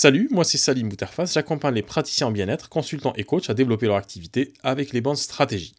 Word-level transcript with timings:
Salut, 0.00 0.28
moi 0.30 0.44
c'est 0.44 0.58
Salim 0.58 0.88
Bouterfas, 0.88 1.32
j'accompagne 1.34 1.74
les 1.74 1.82
praticiens 1.82 2.28
en 2.28 2.30
bien-être, 2.30 2.68
consultants 2.68 3.14
et 3.16 3.24
coachs 3.24 3.50
à 3.50 3.54
développer 3.54 3.86
leur 3.86 3.96
activité 3.96 4.52
avec 4.62 4.92
les 4.92 5.00
bonnes 5.00 5.16
stratégies. 5.16 5.74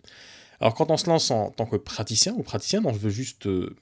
Alors 0.59 0.73
quand 0.73 0.91
on 0.91 0.97
se 0.97 1.09
lance 1.09 1.31
en 1.31 1.51
tant 1.51 1.65
que 1.65 1.77
praticien 1.77 2.33
ou 2.35 2.43
praticien, 2.43 2.81
on 2.83 2.91
veut 2.91 3.11
juste 3.11 3.47
euh, 3.47 3.77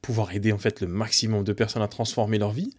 pouvoir 0.00 0.34
aider 0.34 0.50
en 0.50 0.56
fait 0.56 0.80
le 0.80 0.86
maximum 0.86 1.44
de 1.44 1.52
personnes 1.52 1.82
à 1.82 1.88
transformer 1.88 2.38
leur 2.38 2.52
vie 2.52 2.70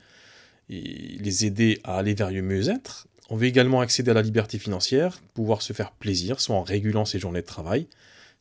et 0.71 1.19
les 1.19 1.45
aider 1.45 1.81
à 1.83 1.99
aller 1.99 2.15
vers 2.15 2.31
le 2.31 2.41
mieux-être. 2.41 3.05
On 3.29 3.35
veut 3.35 3.45
également 3.45 3.81
accéder 3.81 4.09
à 4.09 4.15
la 4.15 4.23
liberté 4.23 4.57
financière, 4.57 5.21
pouvoir 5.35 5.61
se 5.61 5.71
faire 5.71 5.91
plaisir, 5.91 6.41
soit 6.41 6.55
en 6.55 6.63
régulant 6.63 7.05
ses 7.05 7.19
journées 7.19 7.41
de 7.41 7.45
travail, 7.45 7.85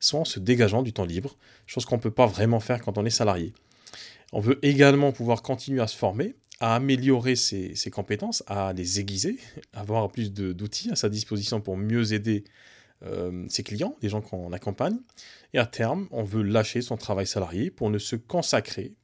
soit 0.01 0.21
en 0.21 0.25
se 0.25 0.41
dégageant 0.41 0.81
du 0.81 0.95
temps 0.95 1.05
libre, 1.05 1.37
chose 1.67 1.85
qu'on 1.85 1.97
ne 1.97 2.01
peut 2.01 2.11
pas 2.11 2.25
vraiment 2.25 2.61
faire 2.61 2.81
quand 2.81 2.97
on 2.97 3.05
est 3.05 3.11
salarié. 3.11 3.53
On 4.33 4.41
veut 4.41 4.59
également 4.63 5.13
pouvoir 5.13 5.43
continuer 5.43 5.83
à 5.83 5.87
se 5.87 5.97
former 5.97 6.35
à 6.61 6.77
améliorer 6.77 7.37
ses, 7.37 7.75
compétences, 7.91 8.43
à 8.47 8.73
les 8.73 9.01
aiguiser, 9.01 9.39
avoir 9.73 10.11
plus 10.11 10.33
d'outils 10.33 10.91
à 10.91 10.97
sa 10.97 11.09
disposition 11.09 11.61
pour 11.61 11.77
mieux 11.77 12.13
aider 12.13 12.45
euh, 13.05 13.45
ses 13.49 13.63
clients, 13.63 13.97
les 14.03 14.09
gens 14.09 14.21
qu'on 14.21 14.53
accompagne. 14.53 14.97
Et 15.53 15.59
à 15.59 15.67
terme, 15.67 16.09
on 16.11 16.23
veut 16.23 16.43
lâcher 16.43 16.81
son 16.81 16.97
travail 16.97 17.27
salarié 17.27 17.71
pour 17.71 17.91
ne 17.91 17.99
se 17.99 18.17
consacrer 18.17 18.95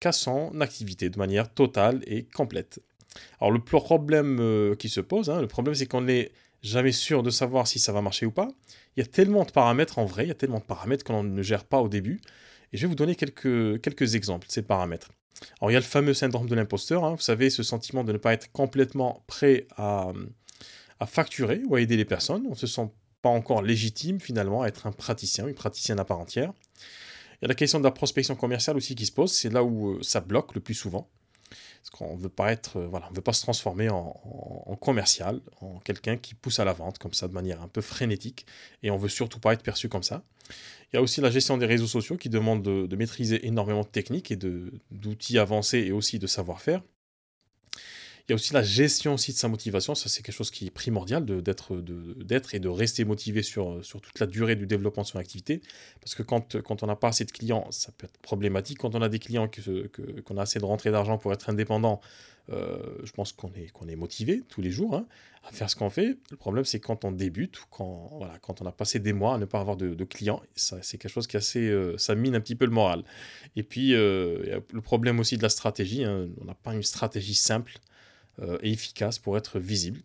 qu'à 0.00 0.12
son 0.12 0.60
activité 0.60 1.10
de 1.10 1.18
manière 1.18 1.52
totale 1.52 2.02
et 2.06 2.24
complète. 2.24 2.80
Alors 3.40 3.50
le 3.50 3.60
problème 3.60 4.38
euh, 4.40 4.74
qui 4.74 4.88
se 4.88 5.00
pose, 5.00 5.30
hein, 5.30 5.40
le 5.40 5.46
problème 5.46 5.74
c'est 5.74 5.86
qu'on 5.86 6.02
n'est 6.02 6.32
jamais 6.62 6.92
sûr 6.92 7.22
de 7.22 7.30
savoir 7.30 7.66
si 7.66 7.78
ça 7.78 7.92
va 7.92 8.02
marcher 8.02 8.26
ou 8.26 8.30
pas. 8.30 8.48
Il 8.96 9.00
y 9.00 9.02
a 9.02 9.06
tellement 9.06 9.44
de 9.44 9.50
paramètres 9.50 9.98
en 9.98 10.04
vrai, 10.04 10.24
il 10.24 10.28
y 10.28 10.32
a 10.32 10.34
tellement 10.34 10.58
de 10.58 10.64
paramètres 10.64 11.04
qu'on 11.04 11.22
ne 11.22 11.42
gère 11.42 11.64
pas 11.64 11.80
au 11.80 11.88
début. 11.88 12.20
Et 12.72 12.76
je 12.76 12.82
vais 12.82 12.88
vous 12.88 12.94
donner 12.94 13.14
quelques, 13.14 13.80
quelques 13.80 14.14
exemples 14.14 14.46
de 14.46 14.52
ces 14.52 14.62
paramètres. 14.62 15.10
Alors 15.60 15.70
il 15.70 15.74
y 15.74 15.76
a 15.76 15.80
le 15.80 15.84
fameux 15.84 16.14
syndrome 16.14 16.48
de 16.48 16.54
l'imposteur, 16.54 17.04
hein. 17.04 17.14
vous 17.14 17.20
savez, 17.20 17.50
ce 17.50 17.62
sentiment 17.62 18.04
de 18.04 18.12
ne 18.12 18.18
pas 18.18 18.32
être 18.32 18.50
complètement 18.52 19.22
prêt 19.26 19.66
à, 19.76 20.12
facturer 21.06 21.62
ou 21.66 21.76
à 21.76 21.80
aider 21.80 21.96
les 21.96 22.04
personnes. 22.04 22.44
On 22.46 22.50
ne 22.50 22.56
se 22.56 22.66
sent 22.66 22.90
pas 23.22 23.28
encore 23.28 23.62
légitime 23.62 24.20
finalement 24.20 24.62
à 24.62 24.68
être 24.68 24.86
un 24.86 24.92
praticien, 24.92 25.46
une 25.46 25.54
praticienne 25.54 26.00
à 26.00 26.04
part 26.04 26.18
entière. 26.18 26.52
Il 27.34 27.44
y 27.44 27.46
a 27.46 27.48
la 27.48 27.54
question 27.54 27.78
de 27.78 27.84
la 27.84 27.90
prospection 27.90 28.34
commerciale 28.34 28.76
aussi 28.76 28.94
qui 28.94 29.04
se 29.04 29.12
pose, 29.12 29.32
c'est 29.32 29.52
là 29.52 29.62
où 29.62 29.90
euh, 29.90 30.02
ça 30.02 30.20
bloque 30.20 30.54
le 30.54 30.60
plus 30.60 30.74
souvent. 30.74 31.08
Parce 31.86 31.90
qu'on 31.90 32.16
veut 32.16 32.30
pas 32.30 32.50
être, 32.50 32.78
euh, 32.78 32.86
voilà, 32.86 33.06
on 33.10 33.14
veut 33.14 33.22
pas 33.22 33.34
se 33.34 33.42
transformer 33.42 33.90
en, 33.90 34.76
commercial, 34.80 35.40
en 35.60 35.78
quelqu'un 35.80 36.16
qui 36.16 36.34
pousse 36.34 36.58
à 36.58 36.64
la 36.64 36.72
vente 36.72 36.98
comme 36.98 37.12
ça 37.12 37.28
de 37.28 37.32
manière 37.32 37.62
un 37.62 37.68
peu 37.68 37.80
frénétique, 37.80 38.46
et 38.82 38.90
on 38.90 38.96
veut 38.96 39.08
surtout 39.08 39.38
pas 39.38 39.52
être 39.52 39.62
perçu 39.62 39.88
comme 39.88 40.02
ça. 40.02 40.22
Il 40.92 40.96
y 40.96 40.98
a 40.98 41.02
aussi 41.02 41.20
la 41.20 41.30
gestion 41.30 41.58
des 41.58 41.66
réseaux 41.66 41.86
sociaux 41.86 42.16
qui 42.16 42.28
demande 42.28 42.62
de, 42.62 42.96
maîtriser 42.96 43.46
énormément 43.46 43.82
de 43.82 43.88
techniques 43.88 44.30
et 44.30 44.36
d'outils 44.36 45.38
avancés 45.38 45.78
et 45.78 45.92
aussi 45.92 46.18
de 46.18 46.26
savoir-faire. 46.26 46.82
Il 48.28 48.32
y 48.32 48.32
a 48.32 48.34
aussi 48.34 48.52
la 48.52 48.62
gestion 48.62 49.14
aussi 49.14 49.32
de 49.32 49.36
sa 49.36 49.46
motivation, 49.46 49.94
ça 49.94 50.08
c'est 50.08 50.20
quelque 50.20 50.34
chose 50.34 50.50
qui 50.50 50.66
est 50.66 50.70
primordial 50.70 51.24
d'être 51.24 52.54
et 52.54 52.58
de 52.58 52.68
rester 52.68 53.04
motivé 53.04 53.44
sur, 53.44 53.80
toute 53.84 54.18
la 54.18 54.26
durée 54.26 54.56
du 54.56 54.66
développement 54.66 55.04
de 55.04 55.08
son 55.08 55.18
activité. 55.18 55.62
Parce 56.00 56.16
que 56.16 56.24
quand, 56.24 56.60
quand 56.62 56.82
on 56.82 56.86
n'a 56.86 56.96
pas 56.96 57.08
assez 57.08 57.24
de 57.24 57.30
clients, 57.30 57.70
ça 57.70 57.92
peut 57.96 58.06
être 58.06 58.18
problématique. 58.18 58.78
Quand 58.78 58.96
on 58.96 59.02
a 59.02 59.08
des 59.08 59.20
clients, 59.20 59.48
qu'on 60.24 60.36
a 60.38 60.42
assez 60.42 60.58
de 60.58 60.64
rentrées 60.64 60.90
d'argent 60.90 61.18
pour 61.18 61.32
être 61.32 61.48
indépendant, 61.50 62.00
euh, 62.52 62.78
je 63.02 63.10
pense 63.10 63.32
qu'on 63.32 63.50
est, 63.54 63.96
motivé 63.96 64.42
tous 64.48 64.60
les 64.60 64.70
jours 64.70 64.94
hein, 64.94 65.06
à 65.44 65.50
faire 65.50 65.68
ce 65.68 65.74
qu'on 65.74 65.90
fait. 65.90 66.16
Le 66.30 66.36
problème, 66.36 66.64
c'est 66.64 66.78
quand 66.78 67.04
on 67.04 67.10
débute 67.10 67.58
quand, 67.70 68.10
voilà, 68.18 68.38
quand 68.38 68.62
on 68.62 68.66
a 68.66 68.72
passé 68.72 69.00
des 69.00 69.12
mois 69.12 69.34
à 69.34 69.38
ne 69.38 69.44
pas 69.46 69.60
avoir 69.60 69.76
de, 69.76 70.04
clients, 70.04 70.40
c'est 70.54 70.98
quelque 70.98 71.10
chose 71.10 71.26
qui 71.26 71.36
assez, 71.36 71.68
euh, 71.68 71.98
ça 71.98 72.14
mine 72.14 72.36
un 72.36 72.40
petit 72.40 72.54
peu 72.54 72.64
le 72.64 72.70
moral. 72.70 73.02
Et 73.56 73.62
puis, 73.62 73.94
euh, 73.94 74.60
le 74.72 74.80
problème 74.80 75.18
aussi 75.18 75.36
de 75.36 75.42
la 75.42 75.48
stratégie, 75.48 76.04
hein, 76.04 76.28
on 76.40 76.44
n'a 76.44 76.54
pas 76.54 76.74
une 76.74 76.82
stratégie 76.82 77.34
simple 77.34 77.78
et 78.62 78.70
efficace 78.70 79.18
pour 79.18 79.38
être 79.38 79.58
visible. 79.58 79.98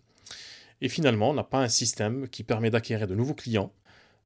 Et 0.79 0.87
finalement, 0.87 1.31
on 1.31 1.33
n'a 1.33 1.43
pas 1.43 1.59
un 1.59 1.67
système 1.67 2.29
qui 2.29 2.43
permet 2.43 2.69
d'acquérir 2.69 3.05
de 3.05 3.13
nouveaux 3.13 3.33
clients 3.33 3.73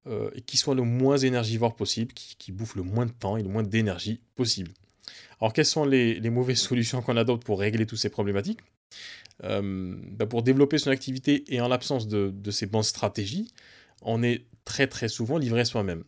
et 0.08 0.42
qui 0.42 0.58
soit 0.58 0.76
le 0.76 0.84
moins 0.84 1.18
énergivore 1.18 1.76
possible, 1.76 2.14
qui 2.14 2.52
bouffe 2.52 2.76
le 2.76 2.84
moins 2.84 3.08
de 3.08 3.12
temps 3.12 3.36
et 3.36 3.42
le 3.42 3.50
moins 3.50 3.64
d'énergie 3.64 4.22
possible. 4.36 4.70
Alors, 5.40 5.54
quelles 5.54 5.66
sont 5.66 5.86
les, 5.86 6.20
mauvaises 6.30 6.60
solutions 6.60 7.02
qu'on 7.02 7.18
adopte 7.18 7.44
pour 7.44 7.60
régler 7.60 7.86
toutes 7.86 8.00
ces 8.00 8.10
problématiques 8.10 8.60
euh, 9.44 9.96
bah, 10.12 10.26
Pour 10.26 10.44
développer 10.44 10.78
son 10.78 10.92
activité 10.92 11.44
et 11.54 11.62
en 11.62 11.68
l'absence 11.68 12.08
de, 12.08 12.52
ces 12.52 12.66
bonnes 12.66 12.84
stratégies, 12.84 13.52
on 14.02 14.24
est 14.24 14.46
très 14.64 14.88
très 14.88 15.08
souvent 15.08 15.38
livré 15.38 15.66
soi-même. 15.66 16.04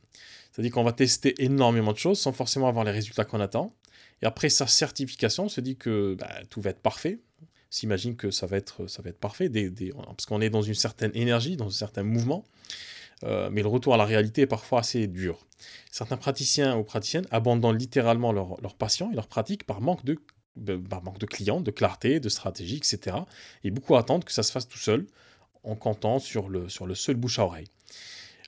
C'est-à-dire 0.51 0.71
qu'on 0.71 0.83
va 0.83 0.93
tester 0.93 1.35
énormément 1.43 1.93
de 1.93 1.97
choses 1.97 2.19
sans 2.19 2.31
forcément 2.31 2.67
avoir 2.67 2.83
les 2.83 2.91
résultats 2.91 3.25
qu'on 3.25 3.39
attend. 3.39 3.75
Et 4.23 4.25
après 4.25 4.49
sa 4.49 4.65
certification, 4.65 5.45
on 5.45 5.49
se 5.49 5.61
dit 5.61 5.75
que 5.75 6.15
bah, 6.15 6.29
tout 6.49 6.61
va 6.61 6.71
être 6.71 6.81
parfait. 6.81 7.19
On 7.41 7.45
s'imagine 7.69 8.15
que 8.15 8.31
ça 8.31 8.47
va 8.47 8.57
être, 8.57 8.87
ça 8.87 9.01
va 9.01 9.09
être 9.09 9.19
parfait, 9.19 9.49
parce 9.49 10.25
qu'on 10.25 10.41
est 10.41 10.49
dans 10.49 10.61
une 10.61 10.73
certaine 10.73 11.11
énergie, 11.13 11.57
dans 11.57 11.67
un 11.67 11.69
certain 11.69 12.03
mouvement. 12.03 12.45
Euh, 13.23 13.49
mais 13.51 13.61
le 13.61 13.67
retour 13.67 13.93
à 13.93 13.97
la 13.97 14.05
réalité 14.05 14.41
est 14.41 14.47
parfois 14.47 14.79
assez 14.79 15.07
dur. 15.07 15.39
Certains 15.91 16.17
praticiens 16.17 16.77
ou 16.77 16.83
praticiennes 16.83 17.25
abandonnent 17.31 17.77
littéralement 17.77 18.31
leurs 18.31 18.61
leur 18.61 18.75
patients 18.75 19.09
et 19.11 19.15
leurs 19.15 19.27
pratiques 19.27 19.65
par 19.65 19.81
manque 19.81 20.05
de, 20.05 20.19
par 20.77 21.03
manque 21.03 21.17
de 21.17 21.25
clients, 21.25 21.61
de 21.61 21.71
clarté, 21.71 22.19
de 22.19 22.29
stratégie, 22.29 22.77
etc. 22.77 23.17
Et 23.63 23.71
beaucoup 23.71 23.95
attendent 23.95 24.23
que 24.23 24.31
ça 24.31 24.43
se 24.43 24.51
fasse 24.51 24.67
tout 24.67 24.77
seul, 24.77 25.07
en 25.63 25.75
comptant 25.75 26.19
sur 26.19 26.49
le, 26.49 26.69
sur 26.69 26.85
le 26.85 26.93
seul 26.93 27.15
bouche 27.15 27.39
à 27.39 27.45
oreille. 27.45 27.67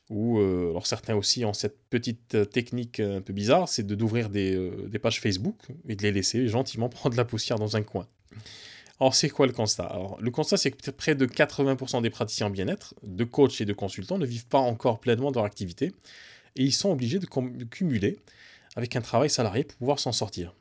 Ou 0.10 0.40
euh, 0.40 0.70
alors 0.72 0.88
certains 0.88 1.16
aussi 1.16 1.46
ont 1.46 1.54
cette 1.54 1.78
petite 1.90 2.36
euh, 2.36 2.46
technique 2.46 3.00
un 3.00 3.22
peu 3.22 3.34
bizarre, 3.34 3.70
c'est 3.70 3.86
d'ouvrir 3.86 4.30
des, 4.30 4.72
des, 4.88 5.00
pages 5.00 5.20
Facebook 5.20 5.56
et 5.88 5.96
de 5.96 6.02
les 6.04 6.12
laisser 6.12 6.48
gentiment 6.48 6.90
prendre 6.90 7.18
la 7.18 7.26
poussière 7.26 7.58
dans 7.58 7.76
un 7.76 7.84
coin. 7.84 8.08
Alors, 9.00 9.16
c'est 9.16 9.30
quoi 9.30 9.48
le 9.48 9.54
constat? 9.54 9.98
Le 10.20 10.32
constat, 10.32 10.58
c'est 10.58 10.72
que 10.72 10.92
près 10.92 11.16
de 11.16 11.26
80% 11.26 12.02
des 12.02 12.10
praticiens 12.10 12.48
en 12.48 12.50
bien-être, 12.50 12.96
de 13.04 13.24
coachs 13.24 13.62
et 13.62 13.66
de 13.66 13.74
consultants, 13.74 14.18
ne 14.18 14.26
vivent 14.26 14.48
pas 14.48 14.60
encore 14.60 15.00
pleinement 15.00 15.32
de 15.32 15.36
leur 15.36 15.46
activité 15.46 15.94
et 16.56 16.64
ils 16.64 16.74
sont 16.74 16.92
obligés 16.92 17.20
de 17.20 17.26
cumuler 17.66 18.20
avec 18.76 18.96
un 18.96 19.02
travail 19.02 19.30
salarié 19.30 19.64
pour 19.64 19.78
pouvoir 19.78 20.00
s'en 20.00 20.12
sortir. 20.12 20.54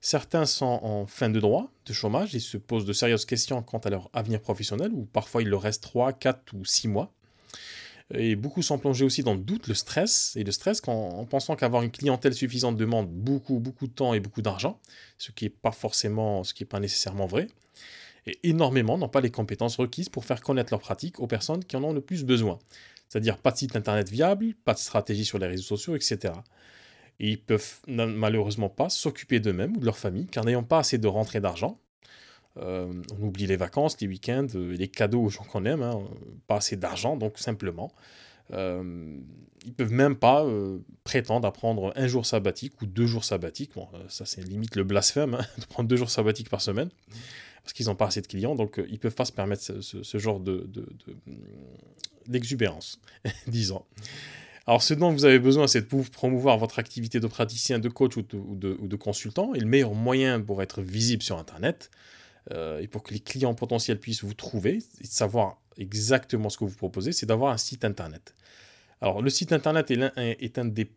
Certains 0.00 0.46
sont 0.46 0.80
en 0.82 1.06
fin 1.06 1.30
de 1.30 1.38
droit, 1.38 1.70
de 1.86 1.92
chômage, 1.92 2.34
et 2.34 2.40
se 2.40 2.56
posent 2.56 2.86
de 2.86 2.92
sérieuses 2.92 3.24
questions 3.24 3.62
quant 3.62 3.78
à 3.78 3.90
leur 3.90 4.10
avenir 4.12 4.40
professionnel, 4.40 4.90
ou 4.92 5.04
parfois 5.04 5.42
il 5.42 5.48
leur 5.48 5.62
reste 5.62 5.82
3, 5.82 6.12
4 6.14 6.54
ou 6.54 6.64
6 6.64 6.88
mois. 6.88 7.12
Et 8.14 8.34
beaucoup 8.34 8.62
sont 8.62 8.78
plongés 8.78 9.04
aussi 9.04 9.22
dans 9.22 9.34
le 9.34 9.40
doute, 9.40 9.68
le 9.68 9.74
stress, 9.74 10.32
et 10.36 10.44
le 10.44 10.50
stress 10.50 10.82
en 10.86 11.24
pensant 11.24 11.54
qu'avoir 11.54 11.82
une 11.82 11.90
clientèle 11.90 12.34
suffisante 12.34 12.76
demande 12.76 13.08
beaucoup, 13.08 13.60
beaucoup 13.60 13.86
de 13.86 13.92
temps 13.92 14.12
et 14.12 14.20
beaucoup 14.20 14.42
d'argent, 14.42 14.80
ce 15.18 15.30
qui 15.30 15.44
n'est 15.44 15.50
pas 15.50 15.72
forcément, 15.72 16.42
ce 16.42 16.52
qui 16.52 16.62
n'est 16.62 16.68
pas 16.68 16.80
nécessairement 16.80 17.26
vrai. 17.26 17.46
Et 18.26 18.38
énormément 18.44 18.98
n'ont 18.98 19.08
pas 19.08 19.20
les 19.20 19.30
compétences 19.30 19.76
requises 19.76 20.08
pour 20.08 20.24
faire 20.24 20.40
connaître 20.40 20.72
leurs 20.72 20.80
pratiques 20.80 21.18
aux 21.20 21.26
personnes 21.26 21.64
qui 21.64 21.76
en 21.76 21.84
ont 21.84 21.92
le 21.92 22.00
plus 22.00 22.24
besoin. 22.24 22.58
C'est-à-dire 23.08 23.38
pas 23.38 23.50
de 23.50 23.58
site 23.58 23.76
internet 23.76 24.08
viable, 24.08 24.54
pas 24.64 24.74
de 24.74 24.78
stratégie 24.78 25.24
sur 25.24 25.38
les 25.38 25.46
réseaux 25.46 25.76
sociaux, 25.76 25.96
etc. 25.96 26.34
Et 27.20 27.30
ils 27.30 27.42
peuvent 27.42 27.80
malheureusement 27.88 28.68
pas 28.68 28.88
s'occuper 28.88 29.40
d'eux-mêmes 29.40 29.76
ou 29.76 29.80
de 29.80 29.84
leur 29.84 29.98
famille, 29.98 30.26
car 30.26 30.44
n'ayant 30.44 30.62
pas 30.62 30.78
assez 30.78 30.98
de 30.98 31.08
rentrée 31.08 31.40
d'argent, 31.40 31.78
euh, 32.58 33.02
on 33.18 33.26
oublie 33.26 33.46
les 33.46 33.56
vacances, 33.56 34.00
les 34.00 34.06
week-ends, 34.06 34.46
euh, 34.54 34.76
les 34.76 34.88
cadeaux 34.88 35.22
aux 35.22 35.28
gens 35.28 35.44
qu'on 35.44 35.64
aime, 35.64 35.82
hein, 35.82 36.02
pas 36.46 36.56
assez 36.56 36.76
d'argent, 36.76 37.16
donc 37.16 37.38
simplement. 37.38 37.92
Euh, 38.52 39.18
ils 39.64 39.72
peuvent 39.72 39.92
même 39.92 40.16
pas 40.16 40.44
euh, 40.44 40.78
prétendre 41.04 41.46
à 41.46 41.52
prendre 41.52 41.92
un 41.94 42.06
jour 42.06 42.26
sabbatique 42.26 42.80
ou 42.82 42.86
deux 42.86 43.06
jours 43.06 43.24
sabbatiques. 43.24 43.74
Bon, 43.74 43.88
ça 44.08 44.26
c'est 44.26 44.42
limite 44.42 44.76
le 44.76 44.84
blasphème 44.84 45.34
hein, 45.34 45.46
de 45.58 45.64
prendre 45.64 45.88
deux 45.88 45.96
jours 45.96 46.10
sabbatiques 46.10 46.50
par 46.50 46.60
semaine 46.60 46.90
parce 47.62 47.72
qu'ils 47.74 47.86
n'ont 47.86 47.94
pas 47.94 48.06
assez 48.06 48.20
de 48.20 48.26
clients, 48.26 48.56
donc 48.56 48.82
ils 48.88 48.94
ne 48.94 48.98
peuvent 48.98 49.14
pas 49.14 49.24
se 49.24 49.30
permettre 49.30 49.62
ce, 49.62 50.18
genre 50.18 50.40
de, 50.40 50.68
d'exubérance, 52.26 53.00
disons. 53.46 53.84
Alors, 54.66 54.82
ce 54.82 54.94
dont 54.94 55.12
vous 55.12 55.24
avez 55.24 55.38
besoin, 55.38 55.68
c'est 55.68 55.88
de 55.88 56.08
promouvoir 56.10 56.58
votre 56.58 56.80
activité 56.80 57.20
de 57.20 57.26
praticien, 57.28 57.78
de 57.78 57.88
coach 57.88 58.16
ou 58.16 58.22
de 58.22 58.96
consultant. 58.96 59.54
Et 59.54 59.60
le 59.60 59.66
meilleur 59.66 59.94
moyen 59.94 60.40
pour 60.40 60.60
être 60.60 60.82
visible 60.82 61.22
sur 61.22 61.38
Internet, 61.38 61.90
euh, 62.50 62.80
et 62.80 62.88
pour 62.88 63.02
que 63.02 63.14
les 63.14 63.20
clients 63.20 63.54
potentiels 63.54 64.00
puissent 64.00 64.24
vous 64.24 64.34
trouver 64.34 64.78
et 65.00 65.06
savoir 65.06 65.60
exactement 65.76 66.48
ce 66.48 66.58
que 66.58 66.64
vous 66.64 66.76
proposez, 66.76 67.12
c'est 67.12 67.26
d'avoir 67.26 67.52
un 67.52 67.58
site 67.58 67.84
internet. 67.84 68.34
Alors 69.00 69.22
le 69.22 69.30
site 69.30 69.52
internet 69.52 69.90
est, 69.90 70.58
un, 70.58 70.64
des, 70.64 70.90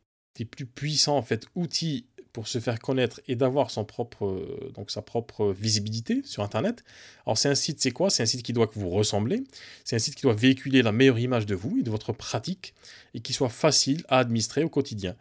plus 0.45 0.65
puissants 0.65 1.17
en 1.17 1.21
fait 1.21 1.47
outils 1.55 2.07
pour 2.33 2.47
se 2.47 2.59
faire 2.59 2.79
connaître 2.79 3.21
et 3.27 3.35
d'avoir 3.35 3.71
son 3.71 3.85
propre 3.85 4.71
donc 4.73 4.91
sa 4.91 5.01
propre 5.01 5.53
visibilité 5.53 6.21
sur 6.25 6.43
internet. 6.43 6.83
Alors 7.25 7.37
c'est 7.37 7.49
un 7.49 7.55
site 7.55 7.81
c'est 7.81 7.91
quoi? 7.91 8.09
C'est 8.09 8.23
un 8.23 8.27
site 8.27 8.43
qui 8.43 8.53
doit 8.53 8.69
vous 8.73 8.89
ressembler, 8.89 9.43
c'est 9.85 9.95
un 9.95 9.99
site 9.99 10.15
qui 10.15 10.23
doit 10.23 10.33
véhiculer 10.33 10.81
la 10.81 10.91
meilleure 10.91 11.19
image 11.19 11.45
de 11.45 11.55
vous 11.55 11.77
et 11.79 11.83
de 11.83 11.89
votre 11.89 12.11
pratique 12.11 12.73
et 13.13 13.21
qui 13.21 13.33
soit 13.33 13.49
facile 13.49 14.03
à 14.09 14.19
administrer 14.19 14.63
au 14.63 14.69
quotidien 14.69 15.15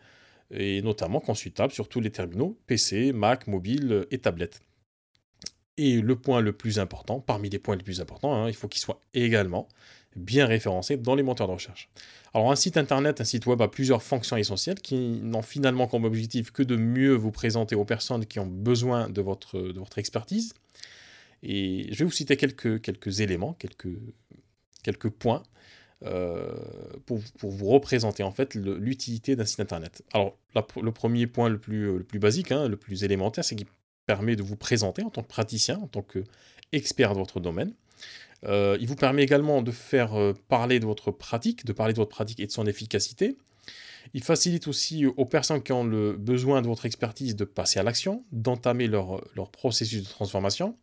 et 0.51 0.83
notamment 0.83 1.21
consultable 1.21 1.73
sur 1.73 1.89
tous 1.89 2.01
les 2.01 2.11
terminaux 2.11 2.59
PC, 2.67 3.13
Mac, 3.13 3.47
mobile 3.47 4.07
et 4.11 4.19
tablette. 4.19 4.61
Et 5.77 6.01
le 6.01 6.17
point 6.17 6.41
le 6.41 6.53
plus 6.53 6.79
important, 6.79 7.21
parmi 7.21 7.51
les 7.51 7.59
points 7.59 7.77
les 7.77 7.83
plus 7.83 8.01
importants, 8.01 8.35
hein, 8.35 8.49
il 8.49 8.55
faut 8.55 8.69
qu'il 8.69 8.81
soit 8.81 9.01
également 9.13 9.69
bien 10.17 10.47
référencé 10.47 10.97
dans 10.97 11.15
les 11.15 11.23
moteurs 11.25 11.49
de 11.49 11.53
recherche. 11.53 11.89
Alors 12.33 12.53
un 12.53 12.57
site 12.57 12.77
internet, 12.77 13.21
un 13.21 13.25
site 13.25 13.47
web 13.47 13.61
a 13.61 13.69
plusieurs 13.69 14.03
fonctions 14.03 14.37
essentielles 14.37 14.81
qui 14.81 14.97
n'ont 14.97 15.43
finalement 15.43 15.87
comme 15.89 16.05
objectif 16.05 16.53
que 16.53 16.63
de 16.63 16.77
mieux 16.77 17.15
vous 17.15 17.33
présenter 17.33 17.75
aux 17.75 17.85
personnes 17.85 18.27
qui 18.27 18.39
ont 18.39 18.47
besoin 18.47 19.09
de 19.09 19.21
votre, 19.21 19.59
de 19.59 19.79
votre 19.79 19.99
expertise. 19.99 20.55
Et 21.43 21.89
je 21.91 21.99
vais 21.99 22.05
vous 22.05 22.13
citer 22.13 22.37
quelques, 22.37 22.81
quelques 22.81 23.21
éléments, 23.21 23.55
quelques, 23.55 23.99
quelques 24.83 25.11
points 25.11 25.43
euh, 26.05 26.55
pour, 27.07 27.21
pour, 27.39 27.51
vous 27.51 27.67
représenter 27.67 28.23
en 28.23 28.31
fait 28.31 28.55
l'utilité 28.55 29.37
d'un 29.37 29.45
site 29.45 29.61
internet. 29.61 30.03
Alors, 30.13 30.37
le 30.55 30.93
premier 30.93 31.27
point 31.27 31.49
le 31.49 31.59
plus, 31.59 31.99
le 31.99 32.05
plus 32.05 32.19
basique, 32.19 32.53
hein, 32.53 32.69
le 32.69 32.77
plus 32.77 33.05
élémentaire, 33.05 33.45
c'est 33.45 33.57
qu'il 33.57 33.67
permet 34.07 34.37
de 34.37 34.43
vous 34.43 34.57
présenter 34.57 35.03
en 35.03 35.11
tant 35.11 35.23
que 35.23 35.29
praticien, 35.29 35.79
en 35.79 35.87
tant 35.87 36.03
qu'expert 36.03 37.13
de 37.13 37.19
votre 37.19 37.41
domaine. 37.41 37.75
Euh, 38.47 38.77
il 38.81 38.89
vous 38.89 38.97
permet 38.97 39.23
également 39.23 39.63
de 39.63 39.71
faire 39.71 40.19
euh, 40.19 40.35
parler 40.49 40.81
de 40.81 40.87
votre 40.87 41.11
pratique, 41.11 41.65
de 41.65 41.73
parler 41.73 41.93
de 41.93 41.99
votre 41.99 42.11
pratique 42.11 42.41
et 42.41 42.47
de 42.47 42.53
son 42.53 42.67
efficacité. 42.67 43.37
Il 44.13 44.23
facilite 44.23 44.69
aussi 44.69 45.07
aux 45.07 45.25
personnes 45.25 45.63
qui 45.63 45.73
ont 45.73 45.85
le 45.85 46.13
besoin 46.13 46.61
de 46.61 46.67
votre 46.67 46.85
expertise 46.85 47.37
de 47.37 47.45
passer 47.45 47.81
à 47.81 47.83
l'action, 47.83 48.23
d'entamer 48.33 48.87
leur, 48.87 49.25
leur, 49.35 49.51
processus 49.51 50.03
de 50.03 50.09
transformation. 50.09 50.77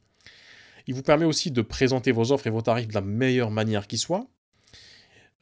Il 0.87 0.95
vous 0.95 1.03
permet 1.03 1.25
aussi 1.25 1.51
de 1.51 1.61
présenter 1.61 2.11
vos 2.11 2.31
offres 2.31 2.47
et 2.47 2.49
vos 2.49 2.63
tarifs 2.63 2.87
de 2.87 2.95
la 2.95 3.01
meilleure 3.01 3.51
manière 3.51 3.85
qui 3.85 3.99
soit. 3.99 4.27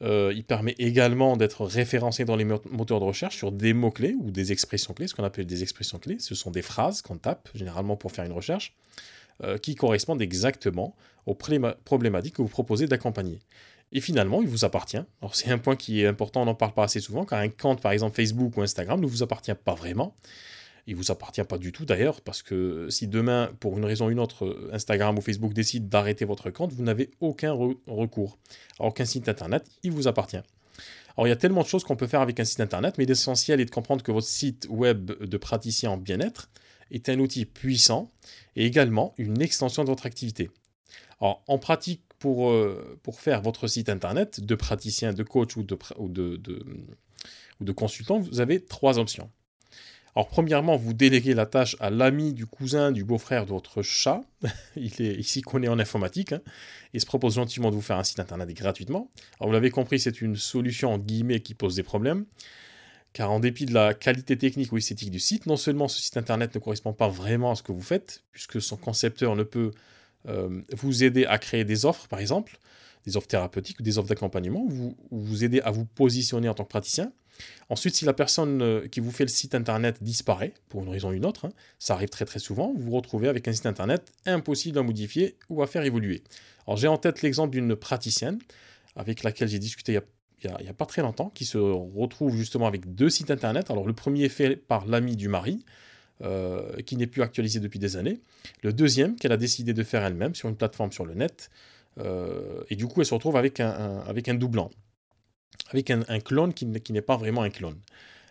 Euh, 0.02 0.32
il 0.34 0.44
permet 0.44 0.74
également 0.78 1.36
d'être 1.36 1.66
référencé 1.66 2.24
dans 2.24 2.36
les 2.36 2.44
moteurs 2.44 3.00
de 3.00 3.04
recherche 3.04 3.36
sur 3.36 3.52
des 3.52 3.74
mots-clés 3.74 4.16
ou 4.18 4.30
des 4.30 4.52
expressions 4.52 4.94
clés, 4.94 5.08
ce 5.08 5.14
qu'on 5.14 5.24
appelle 5.24 5.46
des 5.46 5.62
expressions 5.62 5.98
clés. 5.98 6.18
Ce 6.18 6.34
sont 6.34 6.50
des 6.50 6.62
phrases 6.62 7.02
qu'on 7.02 7.18
tape 7.18 7.50
généralement 7.54 7.96
pour 7.96 8.12
faire 8.12 8.24
une 8.24 8.32
recherche, 8.32 8.74
euh, 9.44 9.58
qui 9.58 9.74
correspondent 9.74 10.22
exactement 10.22 10.96
aux 11.26 11.34
problématiques 11.34 12.36
que 12.36 12.42
vous 12.42 12.48
proposez 12.48 12.86
d'accompagner. 12.86 13.40
Et 13.92 14.00
finalement, 14.00 14.40
il 14.40 14.48
vous 14.48 14.64
appartient. 14.64 15.02
C'est 15.32 15.50
un 15.50 15.58
point 15.58 15.76
qui 15.76 16.02
est 16.02 16.06
important, 16.06 16.42
on 16.42 16.46
n'en 16.46 16.54
parle 16.54 16.72
pas 16.72 16.84
assez 16.84 17.00
souvent, 17.00 17.24
car 17.24 17.40
un 17.40 17.48
compte 17.48 17.82
par 17.82 17.92
exemple 17.92 18.16
Facebook 18.16 18.56
ou 18.56 18.62
Instagram 18.62 19.00
ne 19.00 19.06
vous 19.06 19.22
appartient 19.22 19.54
pas 19.54 19.74
vraiment. 19.74 20.14
Il 20.90 20.96
vous 20.96 21.12
appartient 21.12 21.44
pas 21.44 21.56
du 21.56 21.70
tout 21.70 21.84
d'ailleurs, 21.84 22.20
parce 22.20 22.42
que 22.42 22.90
si 22.90 23.06
demain, 23.06 23.52
pour 23.60 23.78
une 23.78 23.84
raison 23.84 24.06
ou 24.06 24.10
une 24.10 24.18
autre, 24.18 24.68
Instagram 24.72 25.16
ou 25.16 25.20
Facebook 25.20 25.52
décide 25.52 25.88
d'arrêter 25.88 26.24
votre 26.24 26.50
compte, 26.50 26.72
vous 26.72 26.82
n'avez 26.82 27.12
aucun 27.20 27.52
recours 27.86 28.38
alors 28.80 28.92
qu'un 28.92 29.04
site 29.04 29.28
internet, 29.28 29.64
il 29.84 29.92
vous 29.92 30.08
appartient. 30.08 30.42
Alors 31.16 31.28
il 31.28 31.28
y 31.28 31.32
a 31.32 31.36
tellement 31.36 31.62
de 31.62 31.68
choses 31.68 31.84
qu'on 31.84 31.94
peut 31.94 32.08
faire 32.08 32.22
avec 32.22 32.40
un 32.40 32.44
site 32.44 32.58
internet, 32.58 32.96
mais 32.98 33.04
l'essentiel 33.04 33.60
est 33.60 33.66
de 33.66 33.70
comprendre 33.70 34.02
que 34.02 34.10
votre 34.10 34.26
site 34.26 34.66
web 34.68 35.12
de 35.12 35.36
praticien 35.36 35.92
en 35.92 35.96
bien-être 35.96 36.50
est 36.90 37.08
un 37.08 37.20
outil 37.20 37.46
puissant 37.46 38.10
et 38.56 38.66
également 38.66 39.14
une 39.16 39.40
extension 39.40 39.84
de 39.84 39.90
votre 39.90 40.06
activité. 40.06 40.50
Alors 41.20 41.44
en 41.46 41.58
pratique, 41.58 42.02
pour, 42.18 42.50
euh, 42.50 42.98
faire 43.12 43.42
votre 43.42 43.68
site 43.68 43.88
internet 43.88 44.40
de 44.40 44.54
praticien, 44.56 45.12
de 45.12 45.22
coach 45.22 45.56
ou 45.56 45.62
de, 45.62 45.78
ou 45.98 46.08
de, 46.08 46.40
ou 47.60 47.64
de 47.64 47.72
consultant, 47.72 48.18
vous 48.18 48.40
avez 48.40 48.60
trois 48.64 48.98
options. 48.98 49.30
Alors 50.16 50.28
premièrement, 50.28 50.76
vous 50.76 50.92
déléguez 50.92 51.34
la 51.34 51.46
tâche 51.46 51.76
à 51.78 51.90
l'ami 51.90 52.32
du 52.34 52.46
cousin 52.46 52.90
du 52.90 53.04
beau-frère 53.04 53.46
de 53.46 53.50
votre 53.50 53.82
chat. 53.82 54.22
il 54.76 55.00
est 55.00 55.14
ici 55.14 55.42
est 55.62 55.68
en 55.68 55.78
informatique. 55.78 56.32
Hein, 56.32 56.40
se 56.98 57.06
propose 57.06 57.34
gentiment 57.34 57.70
de 57.70 57.76
vous 57.76 57.82
faire 57.82 57.96
un 57.96 58.04
site 58.04 58.18
internet 58.18 58.48
gratuitement. 58.52 59.08
Alors 59.38 59.48
vous 59.48 59.52
l'avez 59.52 59.70
compris, 59.70 60.00
c'est 60.00 60.20
une 60.20 60.36
solution 60.36 60.92
en 60.92 60.98
guillemets 60.98 61.40
qui 61.40 61.54
pose 61.54 61.76
des 61.76 61.84
problèmes. 61.84 62.24
Car 63.12 63.30
en 63.30 63.40
dépit 63.40 63.66
de 63.66 63.74
la 63.74 63.94
qualité 63.94 64.36
technique 64.36 64.72
ou 64.72 64.78
esthétique 64.78 65.10
du 65.10 65.18
site, 65.18 65.46
non 65.46 65.56
seulement 65.56 65.88
ce 65.88 66.00
site 66.00 66.16
internet 66.16 66.54
ne 66.54 66.60
correspond 66.60 66.92
pas 66.92 67.08
vraiment 67.08 67.50
à 67.50 67.56
ce 67.56 67.62
que 67.62 67.72
vous 67.72 67.82
faites, 67.82 68.22
puisque 68.32 68.60
son 68.62 68.76
concepteur 68.76 69.34
ne 69.34 69.42
peut 69.42 69.72
euh, 70.28 70.60
vous 70.72 71.02
aider 71.02 71.24
à 71.24 71.38
créer 71.38 71.64
des 71.64 71.86
offres, 71.86 72.06
par 72.06 72.20
exemple, 72.20 72.58
des 73.06 73.16
offres 73.16 73.26
thérapeutiques 73.26 73.80
ou 73.80 73.82
des 73.82 73.98
offres 73.98 74.08
d'accompagnement, 74.08 74.64
ou 74.64 74.96
vous 75.10 75.44
aider 75.44 75.60
à 75.60 75.72
vous 75.72 75.86
positionner 75.86 76.48
en 76.48 76.54
tant 76.54 76.64
que 76.64 76.68
praticien, 76.68 77.12
Ensuite, 77.68 77.94
si 77.94 78.04
la 78.04 78.12
personne 78.12 78.62
euh, 78.62 78.88
qui 78.88 79.00
vous 79.00 79.10
fait 79.10 79.24
le 79.24 79.30
site 79.30 79.54
internet 79.54 80.02
disparaît, 80.02 80.52
pour 80.68 80.82
une 80.82 80.88
raison 80.88 81.10
ou 81.10 81.12
une 81.12 81.24
autre, 81.24 81.46
hein, 81.46 81.52
ça 81.78 81.94
arrive 81.94 82.08
très 82.08 82.24
très 82.24 82.38
souvent, 82.38 82.72
vous 82.76 82.84
vous 82.84 82.96
retrouvez 82.96 83.28
avec 83.28 83.46
un 83.48 83.52
site 83.52 83.66
internet 83.66 84.02
impossible 84.26 84.78
à 84.78 84.82
modifier 84.82 85.36
ou 85.48 85.62
à 85.62 85.66
faire 85.66 85.84
évoluer. 85.84 86.22
Alors 86.66 86.76
j'ai 86.76 86.88
en 86.88 86.98
tête 86.98 87.22
l'exemple 87.22 87.50
d'une 87.50 87.76
praticienne 87.76 88.38
avec 88.96 89.22
laquelle 89.22 89.48
j'ai 89.48 89.58
discuté 89.58 89.98
il 90.42 90.50
n'y 90.62 90.68
a, 90.68 90.74
pas 90.74 90.86
très 90.86 91.02
longtemps, 91.02 91.30
qui 91.34 91.44
se 91.44 91.58
retrouve 91.58 92.36
justement 92.36 92.66
avec 92.66 92.94
deux 92.94 93.10
sites 93.10 93.30
internet. 93.30 93.70
Alors 93.70 93.86
le 93.86 93.92
premier 93.92 94.24
est 94.24 94.30
fait 94.30 94.56
par 94.56 94.86
l'ami 94.86 95.16
du 95.16 95.28
mari, 95.28 95.64
euh, 96.22 96.76
qui 96.82 96.96
n'est 96.96 97.06
plus 97.06 97.22
actualisé 97.22 97.60
depuis 97.60 97.78
des 97.78 97.96
années. 97.96 98.20
Le 98.62 98.72
deuxième, 98.72 99.16
qu'elle 99.16 99.32
a 99.32 99.36
décidé 99.36 99.74
de 99.74 99.82
faire 99.82 100.02
elle-même 100.04 100.34
sur 100.34 100.48
une 100.48 100.56
plateforme 100.56 100.92
sur 100.92 101.04
le 101.04 101.14
net. 101.14 101.50
Euh, 101.98 102.62
et 102.70 102.76
du 102.76 102.86
coup, 102.86 103.00
elle 103.00 103.06
se 103.06 103.14
retrouve 103.14 103.36
avec 103.36 103.60
avec 103.60 104.28
un 104.28 104.34
doublant 104.34 104.70
avec 105.68 105.90
un, 105.90 106.20
clone 106.20 106.54
qui, 106.54 106.66
n'est 106.66 107.02
pas 107.02 107.16
vraiment 107.16 107.42
un 107.42 107.50
clone. 107.50 107.78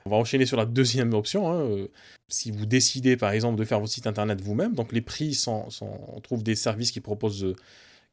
On 0.06 0.10
va 0.10 0.18
enchaîner 0.18 0.46
sur 0.46 0.58
la 0.58 0.66
deuxième 0.66 1.14
option. 1.14 1.50
Hein, 1.50 1.62
euh, 1.62 1.88
si 2.28 2.52
vous 2.52 2.66
décidez 2.66 3.18
par 3.18 3.32
exemple 3.32 3.58
de 3.58 3.66
faire 3.66 3.80
votre 3.80 3.92
site 3.92 4.08
internet 4.08 4.42
vous-même, 4.42 4.74
donc 4.74 4.92
les 4.92 5.02
prix 5.02 5.34
sont, 5.34 5.68
on 5.82 6.20
trouve 6.22 6.44
des 6.44 6.56
services 6.56 6.92
qui 6.92 7.02
proposent, 7.02 7.54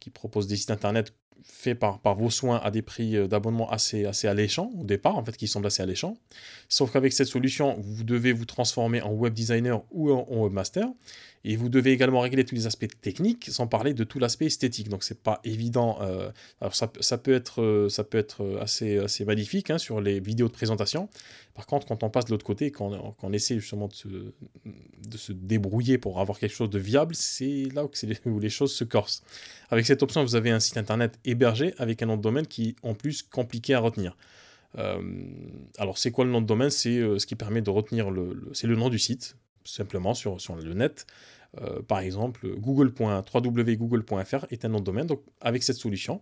qui 0.01 0.11
proposent 0.11 0.47
des 0.47 0.57
sites 0.57 0.71
internet 0.71 1.13
faits 1.43 1.79
par, 1.79 2.01
par 2.01 2.15
vos 2.15 2.31
soins 2.31 2.61
à 2.63 2.71
des 2.71 2.83
prix 2.83 3.17
euh, 3.17 3.27
d'abonnement 3.27 3.71
assez, 3.71 4.05
assez 4.05 4.29
alléchants 4.29 4.71
au 4.79 4.85
départ, 4.85 5.17
en 5.17 5.25
fait, 5.25 5.37
qui 5.37 5.49
semblent 5.49 5.67
assez 5.67 5.83
alléchants. 5.83 6.17
Sauf 6.69 6.93
qu'avec 6.93 7.13
cette 7.13 7.29
solution, 7.29 7.77
vous 7.79 8.05
devez 8.05 8.33
vous 8.33 8.45
transformer 8.45 9.01
en 9.03 9.13
web 9.13 9.33
designer 9.33 9.83
ou 9.91 10.13
en, 10.13 10.27
webmaster. 10.29 10.87
Et 11.45 11.55
vous 11.55 11.69
devez 11.69 11.93
également 11.93 12.21
régler 12.21 12.45
tous 12.45 12.57
les 12.57 12.67
aspects 12.67 12.89
techniques, 13.01 13.49
sans 13.51 13.69
parler 13.69 13.95
de 13.95 14.03
tout 14.03 14.19
l'aspect 14.19 14.47
esthétique. 14.47 14.89
Donc 14.89 15.05
c'est 15.05 15.23
pas 15.23 15.41
évident. 15.45 15.99
Euh, 16.01 16.31
alors 16.61 16.75
ça, 16.75 16.91
ça, 16.99 17.19
peut 17.19 17.35
être, 17.35 17.63
euh, 17.63 17.89
ça 17.89 18.03
peut 18.03 18.19
être 18.19 18.59
assez, 18.61 18.99
assez 18.99 19.25
magnifique 19.25 19.71
hein, 19.71 19.79
sur 19.79 20.01
les 20.01 20.19
vidéos 20.19 20.49
de 20.49 20.53
présentation. 20.53 21.09
Par 21.57 21.65
contre, 21.65 21.87
quand 21.87 22.03
on 22.03 22.11
passe 22.11 22.27
de 22.27 22.33
l'autre 22.33 22.45
côté, 22.45 22.71
quand, 22.71 23.17
on 23.23 23.33
essaie 23.33 23.59
justement 23.59 23.89
de 23.89 23.95
se, 23.95 24.09
de 24.09 25.17
se, 25.17 25.33
débrouiller 25.33 25.97
pour 25.97 26.21
avoir 26.21 26.39
quelque 26.39 26.55
chose 26.55 26.69
de 26.69 26.79
viable, 26.79 27.15
c'est 27.15 27.69
là 27.75 27.83
où, 28.27 28.39
les 28.39 28.51
choses 28.51 28.75
se 28.75 28.85
corsent. 28.85 29.23
Avec 29.71 29.87
cette 29.87 30.03
option, 30.03 30.23
vous 30.23 30.37
avez 30.37 30.51
un 30.51 30.61
site 30.61 30.77
internet 30.77 31.19
hébergé 31.29 31.75
avec 31.79 32.03
un 32.03 32.07
nom 32.07 32.17
de 32.17 32.23
domaine 32.23 32.47
qui 32.47 32.71
est 32.71 32.77
en 32.83 32.95
plus 32.95 33.23
compliqué 33.23 33.75
à 33.75 33.81
retenir. 33.81 34.17
Euh, 34.79 35.01
alors, 35.79 35.99
c'est 35.99 36.11
quoi 36.11 36.25
le 36.25 36.31
nom 36.31 36.41
de 36.41 36.47
domaine? 36.47 36.71
C'est 36.71 37.19
ce 37.19 37.27
qui 37.27 37.35
permet 37.35 37.63
de 37.63 37.71
retenir 37.71 38.11
le, 38.11 38.51
c'est 38.53 38.67
le 38.67 38.77
nom 38.77 38.89
du 38.89 38.99
site, 38.99 39.37
simplement 39.65 40.15
sur, 40.15 40.41
sur 40.41 40.57
le 40.57 40.75
net. 40.75 41.07
Euh, 41.61 41.81
par 41.83 42.01
exemple, 42.01 42.47
www.google.fr 42.47 44.47
est 44.51 44.65
un 44.65 44.69
nom 44.69 44.81
de 44.81 44.85
domaine. 44.85 45.07
Donc, 45.07 45.23
avec 45.41 45.63
cette 45.63 45.77
solution, 45.77 46.21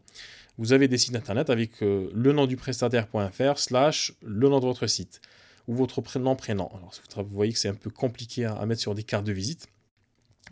vous 0.59 0.73
avez 0.73 0.89
des 0.89 0.99
sites 0.99 1.17
internet 1.17 1.51
avec 1.51 1.83
euh, 1.83 2.11
le 2.15 2.33
nom 2.33 2.47
du 2.47 2.57
prestataire.fr 2.57 3.59
slash 3.59 4.13
le 4.23 4.49
nom 4.49 4.61
de 4.61 4.67
votre 4.67 4.87
site 4.87 5.21
ou 5.67 5.75
votre 5.75 6.01
prénom 6.01 6.37
prénom. 6.37 6.69
Alors, 6.75 6.93
vous 7.17 7.35
voyez 7.35 7.53
que 7.53 7.59
c'est 7.59 7.69
un 7.69 7.75
peu 7.75 7.91
compliqué 7.91 8.45
à, 8.45 8.65
mettre 8.67 8.81
sur 8.81 8.95
des 8.95 9.03
cartes 9.03 9.25
de 9.25 9.33
visite 9.33 9.69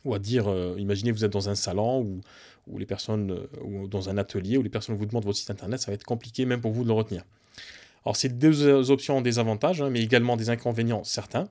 ou 0.04 0.14
à 0.14 0.18
dire, 0.18 0.48
euh, 0.48 0.74
imaginez 0.78 1.12
vous 1.12 1.24
êtes 1.24 1.32
dans 1.32 1.48
un 1.48 1.54
salon 1.54 2.00
ou, 2.00 2.20
ou 2.66 2.78
les 2.78 2.86
personnes 2.86 3.46
ou 3.62 3.88
dans 3.88 4.08
un 4.08 4.18
atelier 4.18 4.56
où 4.56 4.62
les 4.62 4.70
personnes 4.70 4.96
vous 4.96 5.06
demandent 5.06 5.24
votre 5.24 5.38
site 5.38 5.50
internet, 5.50 5.80
ça 5.80 5.90
va 5.90 5.94
être 5.94 6.04
compliqué 6.04 6.44
même 6.44 6.60
pour 6.60 6.72
vous 6.72 6.82
de 6.82 6.88
le 6.88 6.94
retenir. 6.94 7.24
Alors, 8.04 8.16
ces 8.16 8.28
deux 8.28 8.90
options 8.90 9.18
ont 9.18 9.22
des 9.22 9.38
avantages, 9.38 9.80
hein, 9.80 9.90
mais 9.90 10.02
également 10.02 10.36
des 10.36 10.50
inconvénients 10.50 11.04
certains. 11.04 11.48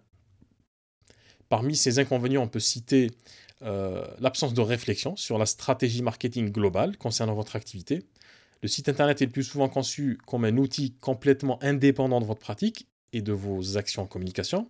Parmi 1.49 1.75
ces 1.75 1.99
inconvénients, 1.99 2.43
on 2.43 2.47
peut 2.47 2.59
citer 2.59 3.11
euh, 3.61 4.05
l'absence 4.19 4.53
de 4.53 4.61
réflexion 4.61 5.15
sur 5.15 5.37
la 5.37 5.45
stratégie 5.45 6.01
marketing 6.01 6.51
globale 6.51 6.97
concernant 6.97 7.35
votre 7.35 7.55
activité. 7.55 8.03
Le 8.61 8.67
site 8.67 8.89
internet 8.89 9.21
est 9.21 9.25
le 9.25 9.31
plus 9.31 9.43
souvent 9.43 9.69
conçu 9.69 10.17
comme 10.25 10.45
un 10.45 10.57
outil 10.57 10.93
complètement 10.99 11.61
indépendant 11.63 12.19
de 12.19 12.25
votre 12.25 12.39
pratique 12.39 12.87
et 13.13 13.21
de 13.21 13.33
vos 13.33 13.77
actions 13.77 14.03
en 14.03 14.07
communication. 14.07 14.69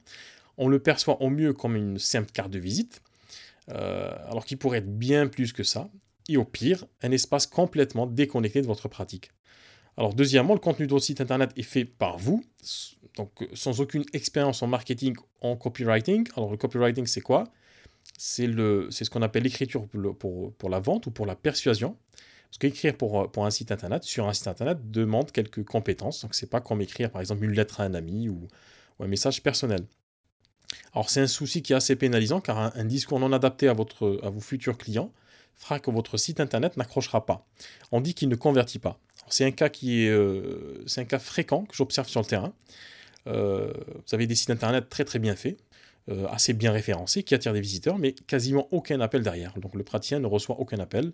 On 0.57 0.67
le 0.67 0.79
perçoit 0.79 1.21
au 1.21 1.29
mieux 1.29 1.53
comme 1.53 1.75
une 1.75 1.99
simple 1.99 2.31
carte 2.31 2.51
de 2.51 2.59
visite, 2.59 3.01
euh, 3.69 4.11
alors 4.29 4.45
qu'il 4.45 4.57
pourrait 4.57 4.79
être 4.79 4.97
bien 4.97 5.27
plus 5.27 5.53
que 5.53 5.63
ça, 5.63 5.89
et 6.33 6.37
au 6.37 6.45
pire, 6.45 6.85
un 7.01 7.11
espace 7.11 7.47
complètement 7.47 8.07
déconnecté 8.07 8.61
de 8.61 8.67
votre 8.67 8.87
pratique. 8.87 9.31
Alors 9.97 10.13
deuxièmement, 10.13 10.53
le 10.53 10.59
contenu 10.59 10.87
de 10.87 10.91
votre 10.91 11.05
site 11.05 11.21
internet 11.21 11.51
est 11.57 11.63
fait 11.63 11.85
par 11.85 12.17
vous, 12.17 12.43
donc 13.17 13.47
sans 13.53 13.81
aucune 13.81 14.05
expérience 14.13 14.61
en 14.61 14.67
marketing, 14.67 15.15
en 15.41 15.55
copywriting. 15.55 16.27
Alors 16.35 16.51
le 16.51 16.57
copywriting, 16.57 17.05
c'est 17.05 17.21
quoi? 17.21 17.45
C'est 18.17 18.47
ce 18.47 19.09
qu'on 19.09 19.21
appelle 19.21 19.43
l'écriture 19.43 19.87
pour, 19.87 20.69
la 20.69 20.79
vente 20.79 21.07
ou 21.07 21.11
pour 21.11 21.25
la 21.25 21.35
persuasion. 21.35 21.97
Parce 22.49 22.57
qu'écrire 22.57 22.97
pour, 22.97 23.31
pour 23.31 23.45
un 23.45 23.51
site 23.51 23.71
internet, 23.71 24.03
sur 24.03 24.27
un 24.27 24.33
site 24.33 24.47
internet, 24.47 24.91
demande 24.91 25.31
quelques 25.31 25.63
compétences. 25.63 26.21
Donc 26.21 26.35
c'est 26.35 26.49
pas 26.49 26.61
comme 26.61 26.81
écrire 26.81 27.09
par 27.09 27.21
exemple 27.21 27.43
une 27.43 27.53
lettre 27.53 27.79
à 27.79 27.83
un 27.83 27.93
ami 27.93 28.29
ou, 28.29 28.47
un 28.99 29.07
message 29.07 29.41
personnel. 29.41 29.81
Alors 30.93 31.09
c'est 31.09 31.21
un 31.21 31.27
souci 31.27 31.63
qui 31.63 31.73
est 31.73 31.75
assez 31.75 31.95
pénalisant 31.95 32.39
car 32.39 32.75
un, 32.77 32.85
discours 32.85 33.19
non 33.19 33.33
adapté 33.33 33.67
à, 33.67 33.71
à 33.71 33.73
vos 34.29 34.39
futurs 34.39 34.77
clients 34.77 35.11
fera 35.55 35.79
que 35.79 35.91
votre 35.91 36.17
site 36.17 36.39
internet 36.39 36.77
n'accrochera 36.77 37.25
pas. 37.25 37.45
On 37.91 38.01
dit 38.01 38.13
qu'il 38.13 38.29
ne 38.29 38.35
convertit 38.35 38.79
pas. 38.79 38.99
C'est 39.29 39.45
un 39.45 39.51
cas 39.51 39.69
qui 39.69 40.05
est, 40.05 40.09
euh, 40.09 40.83
c'est 40.87 41.01
un 41.01 41.05
cas 41.05 41.19
fréquent 41.19 41.65
que 41.65 41.75
j'observe 41.75 42.07
sur 42.07 42.19
le 42.19 42.25
terrain. 42.25 42.53
Euh, 43.27 43.71
vous 44.07 44.15
avez 44.15 44.27
des 44.27 44.35
sites 44.35 44.49
internet 44.49 44.89
très 44.89 45.05
très 45.05 45.19
bien 45.19 45.35
faits, 45.35 45.57
euh, 46.09 46.27
assez 46.27 46.53
bien 46.53 46.71
référencés, 46.71 47.23
qui 47.23 47.33
attirent 47.35 47.53
des 47.53 47.61
visiteurs, 47.61 47.97
mais 47.97 48.13
quasiment 48.13 48.67
aucun 48.71 48.99
appel 48.99 49.21
derrière. 49.21 49.53
Donc 49.59 49.75
le 49.75 49.83
praticien 49.83 50.19
ne 50.19 50.27
reçoit 50.27 50.59
aucun 50.59 50.79
appel, 50.79 51.11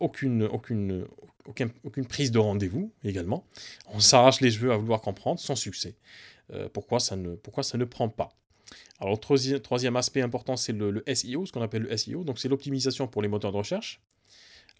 aucune, 0.00 0.42
aucune, 0.42 1.06
aucune 1.46 2.06
prise 2.06 2.30
de 2.30 2.38
rendez-vous 2.38 2.92
également. 3.04 3.46
On 3.86 4.00
s'arrache 4.00 4.42
les 4.42 4.50
cheveux 4.50 4.70
à 4.70 4.76
vouloir 4.76 5.00
comprendre, 5.00 5.40
sans 5.40 5.56
succès. 5.56 5.96
pourquoi, 6.74 7.00
ça 7.00 7.16
ne, 7.16 7.36
pourquoi 7.36 7.62
ça 7.62 7.78
ne 7.78 7.84
prend 7.86 8.10
pas? 8.10 8.28
Alors, 9.00 9.14
le 9.14 9.58
troisième 9.58 9.96
aspect 9.96 10.22
important, 10.22 10.56
c'est 10.56 10.72
le, 10.72 11.02
SEO, 11.12 11.46
ce 11.46 11.52
qu'on 11.52 11.62
appelle 11.62 11.82
le 11.82 11.96
SEO. 11.96 12.24
Donc, 12.24 12.38
c'est 12.38 12.48
l'optimisation 12.48 13.08
pour 13.08 13.22
les 13.22 13.28
moteurs 13.28 13.52
de 13.52 13.56
recherche. 13.56 14.00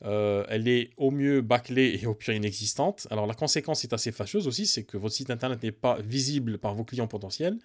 Euh, 0.05 0.45
elle 0.49 0.67
est 0.69 0.91
au 0.97 1.11
mieux 1.11 1.43
bâclée 1.43 1.99
et 2.01 2.07
au 2.07 2.15
pire 2.15 2.35
inexistante. 2.35 3.07
Alors, 3.11 3.27
la 3.27 3.35
conséquence 3.35 3.85
est 3.85 3.93
assez 3.93 4.13
fâcheuse 4.13 4.47
aussi, 4.49 4.67
c'est 4.67 4.85
que 4.85 4.97
votre 4.97 5.15
site 5.15 5.31
internet 5.31 5.63
n'est 5.63 5.73
pas 5.73 5.99
visible 6.01 6.59
par 6.59 6.75
vos 6.75 6.85
clients 6.85 7.07
potentiels. 7.07 7.59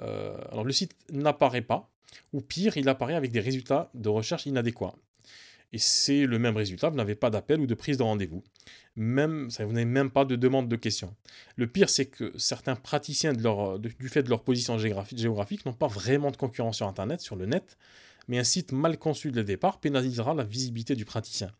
Euh, 0.00 0.36
alors, 0.50 0.64
le 0.64 0.72
site 0.72 0.94
n'apparaît 1.12 1.62
pas, 1.62 1.90
ou 2.32 2.40
pire, 2.40 2.76
il 2.76 2.88
apparaît 2.88 3.14
avec 3.14 3.32
des 3.32 3.40
résultats 3.40 3.90
de 3.94 4.08
recherche 4.08 4.46
inadéquats 4.46 4.94
et 5.74 5.78
c'est 5.78 6.24
le 6.24 6.38
même 6.38 6.56
résultat, 6.56 6.88
vous 6.88 6.96
n'avez 6.96 7.16
pas 7.16 7.30
d'appel 7.30 7.60
ou 7.60 7.66
de 7.66 7.74
prise 7.74 7.96
de 7.96 8.04
rendez-vous. 8.04 8.44
Même, 8.94 9.48
vous 9.48 9.72
n'avez 9.72 9.84
même 9.84 10.08
pas 10.08 10.24
de 10.24 10.36
demande 10.36 10.68
de 10.68 10.76
questions. 10.76 11.12
Le 11.56 11.66
pire, 11.66 11.90
c'est 11.90 12.06
que 12.06 12.32
certains 12.38 12.76
praticiens, 12.76 13.32
de 13.32 13.78
du 13.78 14.08
fait 14.08 14.22
de 14.22 14.28
leur 14.30 14.44
position 14.44 14.78
géographique, 14.78 15.66
n'ont 15.66 15.72
pas 15.72 15.88
vraiment 15.88 16.30
de 16.30 16.36
concurrence 16.36 16.76
sur 16.76 16.86
Internet, 16.86 17.20
sur 17.20 17.34
le 17.34 17.46
net, 17.46 17.76
mais 18.28 18.38
un 18.38 18.44
site 18.44 18.70
mal 18.70 18.98
conçu 18.98 19.32
le 19.32 19.42
départ 19.42 19.80
pénalisera 19.80 20.32
la 20.32 20.44
visibilité 20.44 20.94
du 20.94 21.04
praticien. 21.04 21.50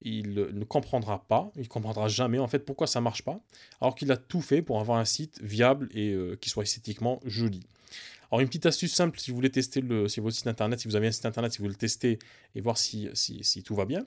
Il 0.00 0.34
ne 0.34 0.64
comprendra 0.64 1.26
pas, 1.26 1.50
il 1.56 1.66
comprendra 1.66 2.06
jamais 2.06 2.38
en 2.38 2.46
fait 2.46 2.60
pourquoi 2.60 2.86
ça 2.86 3.00
ne 3.00 3.04
marche 3.04 3.24
pas, 3.24 3.40
alors 3.80 3.96
qu'il 3.96 4.12
a 4.12 4.16
tout 4.16 4.42
fait 4.42 4.62
pour 4.62 4.78
avoir 4.78 4.98
un 4.98 5.04
site 5.04 5.42
viable 5.42 5.88
et 5.92 6.12
euh, 6.12 6.36
qui 6.40 6.50
soit 6.50 6.62
esthétiquement 6.62 7.18
joli. 7.24 7.66
Alors, 8.30 8.40
une 8.40 8.46
petite 8.46 8.66
astuce 8.66 8.92
simple 8.92 9.18
si 9.18 9.30
vous 9.30 9.36
voulez 9.36 9.50
tester 9.50 9.80
le, 9.80 10.08
si 10.08 10.20
votre 10.20 10.36
site 10.36 10.46
internet, 10.46 10.78
si 10.78 10.86
vous 10.86 10.96
avez 10.96 11.08
un 11.08 11.12
site 11.12 11.26
internet, 11.26 11.52
si 11.52 11.58
vous 11.58 11.64
voulez 11.64 11.74
le 11.74 11.78
tester 11.78 12.18
et 12.54 12.60
voir 12.60 12.78
si, 12.78 13.08
si, 13.14 13.62
tout 13.62 13.74
va 13.74 13.84
bien. 13.84 14.06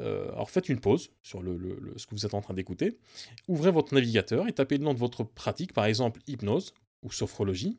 Euh, 0.00 0.32
alors, 0.32 0.50
faites 0.50 0.68
une 0.68 0.80
pause 0.80 1.10
sur 1.22 1.42
le, 1.42 1.94
ce 1.96 2.06
que 2.06 2.14
vous 2.14 2.26
êtes 2.26 2.34
en 2.34 2.40
train 2.40 2.54
d'écouter. 2.54 2.98
Ouvrez 3.46 3.70
votre 3.70 3.94
navigateur 3.94 4.48
et 4.48 4.52
tapez 4.52 4.78
le 4.78 4.84
nom 4.84 4.94
de 4.94 4.98
votre 4.98 5.22
pratique, 5.22 5.72
par 5.72 5.84
exemple 5.84 6.20
hypnose 6.26 6.74
ou 7.02 7.12
sophrologie. 7.12 7.78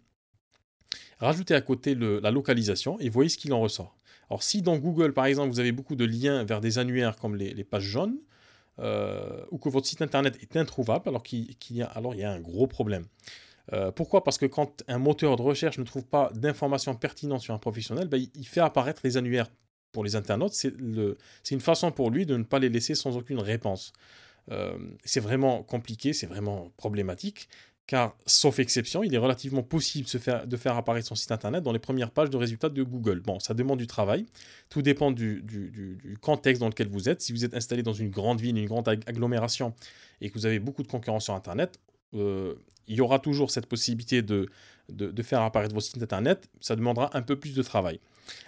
Rajoutez 1.19 1.53
à 1.53 1.61
côté 1.61 1.95
la 1.95 2.31
localisation 2.31 2.99
et 2.99 3.09
voyez 3.09 3.29
ce 3.29 3.37
qu'il 3.37 3.53
en 3.53 3.59
ressort. 3.59 3.97
Alors, 4.29 4.41
si 4.41 4.61
dans 4.61 4.77
Google, 4.77 5.13
par 5.13 5.25
exemple, 5.25 5.49
vous 5.49 5.59
avez 5.59 5.71
beaucoup 5.71 5.95
de 5.95 6.05
liens 6.05 6.43
vers 6.43 6.61
des 6.61 6.77
annuaires 6.77 7.17
comme 7.17 7.35
les, 7.35 7.63
pages 7.63 7.83
jaunes, 7.83 8.17
euh, 8.79 9.43
ou 9.51 9.57
que 9.57 9.69
votre 9.69 9.85
site 9.85 10.01
internet 10.01 10.37
est 10.41 10.55
introuvable, 10.55 11.09
alors 11.09 11.23
qu'il 11.23 11.55
y, 11.71 11.81
a, 11.81 11.87
alors 11.87 12.15
il 12.15 12.21
y 12.21 12.23
a 12.23 12.31
un 12.31 12.39
gros 12.39 12.67
problème. 12.67 13.05
Euh, 13.71 13.91
pourquoi? 13.91 14.23
Parce 14.23 14.37
que 14.37 14.45
quand 14.45 14.83
un 14.87 14.97
moteur 14.97 15.35
de 15.37 15.41
recherche 15.41 15.77
ne 15.77 15.83
trouve 15.83 16.05
pas 16.05 16.29
d'informations 16.33 16.95
pertinentes 16.95 17.41
sur 17.41 17.53
un 17.53 17.59
professionnel, 17.59 18.07
ben, 18.07 18.25
il 18.35 18.47
fait 18.47 18.59
apparaître 18.59 19.01
les 19.03 19.15
annuaires 19.15 19.47
pour 19.93 20.03
les 20.03 20.15
internautes. 20.17 20.53
C'est 20.53 20.73
une 21.51 21.61
façon 21.61 21.91
pour 21.91 22.11
lui 22.11 22.25
de 22.25 22.35
ne 22.35 22.43
pas 22.43 22.59
les 22.59 22.69
laisser 22.69 22.95
sans 22.95 23.15
aucune 23.15 23.39
réponse. 23.39 23.93
Euh, 24.51 24.77
c'est 25.05 25.21
vraiment 25.21 25.63
compliqué, 25.63 26.11
c'est 26.11 26.27
vraiment 26.27 26.71
problématique, 26.75 27.47
car 27.87 28.15
sauf 28.25 28.59
exception, 28.59 29.03
il 29.03 29.13
est 29.13 29.17
relativement 29.17 29.63
possible 29.63 30.07
de 30.45 30.57
faire, 30.57 30.77
apparaître 30.77 31.07
son 31.07 31.15
site 31.15 31.31
internet 31.31 31.63
dans 31.63 31.71
les 31.71 31.79
premières 31.79 32.11
pages 32.11 32.29
de 32.29 32.35
résultats 32.37 32.69
de 32.69 32.83
Google. 32.83 33.21
Bon, 33.21 33.39
ça 33.39 33.53
demande 33.53 33.79
du 33.79 33.87
travail, 33.87 34.25
tout 34.69 34.81
dépend 34.81 35.11
du, 35.11 35.45
contexte 36.21 36.59
dans 36.59 36.67
lequel 36.67 36.89
vous 36.89 37.07
êtes. 37.07 37.21
Si 37.21 37.31
vous 37.31 37.45
êtes 37.45 37.53
installé 37.53 37.83
dans 37.83 37.93
une 37.93 38.09
grande 38.09 38.41
ville, 38.41 38.57
une 38.57 38.65
grande 38.65 38.87
agglomération, 38.87 39.73
et 40.19 40.29
que 40.29 40.33
vous 40.33 40.45
avez 40.45 40.59
beaucoup 40.59 40.83
de 40.83 40.87
concurrence 40.87 41.25
sur 41.25 41.33
Internet, 41.33 41.79
euh, 42.13 42.55
il 42.87 42.95
y 42.95 43.01
aura 43.01 43.19
toujours 43.19 43.51
cette 43.51 43.65
possibilité 43.65 44.21
de, 44.21 44.49
de, 44.89 45.23
faire 45.23 45.41
apparaître 45.41 45.73
vos 45.73 45.81
sites 45.81 46.01
internet. 46.01 46.49
Ça 46.59 46.75
demandera 46.75 47.09
un 47.17 47.21
peu 47.21 47.37
plus 47.37 47.55
de 47.55 47.63
travail. 47.63 47.99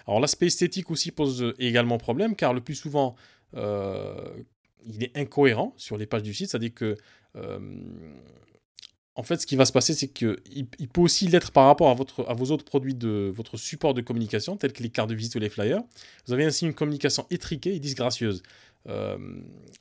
Alors 0.07 0.19
l'aspect 0.19 0.47
esthétique 0.47 0.91
aussi 0.91 1.11
pose 1.11 1.53
également 1.59 1.97
problème 1.97 2.35
car 2.35 2.53
le 2.53 2.61
plus 2.61 2.75
souvent 2.75 3.15
euh, 3.55 4.15
il 4.85 5.03
est 5.03 5.17
incohérent 5.17 5.73
sur 5.77 5.97
les 5.97 6.05
pages 6.05 6.23
du 6.23 6.33
site, 6.33 6.49
c'est-à-dire 6.49 6.73
que 6.73 6.95
euh, 7.35 7.59
en 9.17 9.23
fait, 9.23 9.39
ce 9.39 9.47
qui 9.47 9.55
va 9.55 9.65
se 9.65 9.71
passer, 9.71 9.93
c'est 9.93 10.09
qu'il 10.09 10.37
il 10.51 10.89
peut 10.89 11.01
aussi 11.01 11.27
l'être 11.27 11.51
par 11.51 11.67
rapport 11.67 11.89
à, 11.89 11.93
votre, 11.93 12.29
à 12.29 12.33
vos 12.33 12.51
autres 12.51 12.65
produits 12.65 12.95
de 12.95 13.31
votre 13.33 13.55
support 13.55 13.93
de 13.93 14.01
communication, 14.01 14.57
tels 14.57 14.73
que 14.73 14.83
les 14.83 14.89
cartes 14.89 15.09
de 15.09 15.15
visite 15.15 15.35
ou 15.35 15.39
les 15.39 15.49
flyers. 15.49 15.81
Vous 16.27 16.33
avez 16.33 16.43
ainsi 16.43 16.65
une 16.65 16.73
communication 16.73 17.25
étriquée 17.31 17.73
et 17.73 17.79
disgracieuse. 17.79 18.43
Euh, 18.87 19.17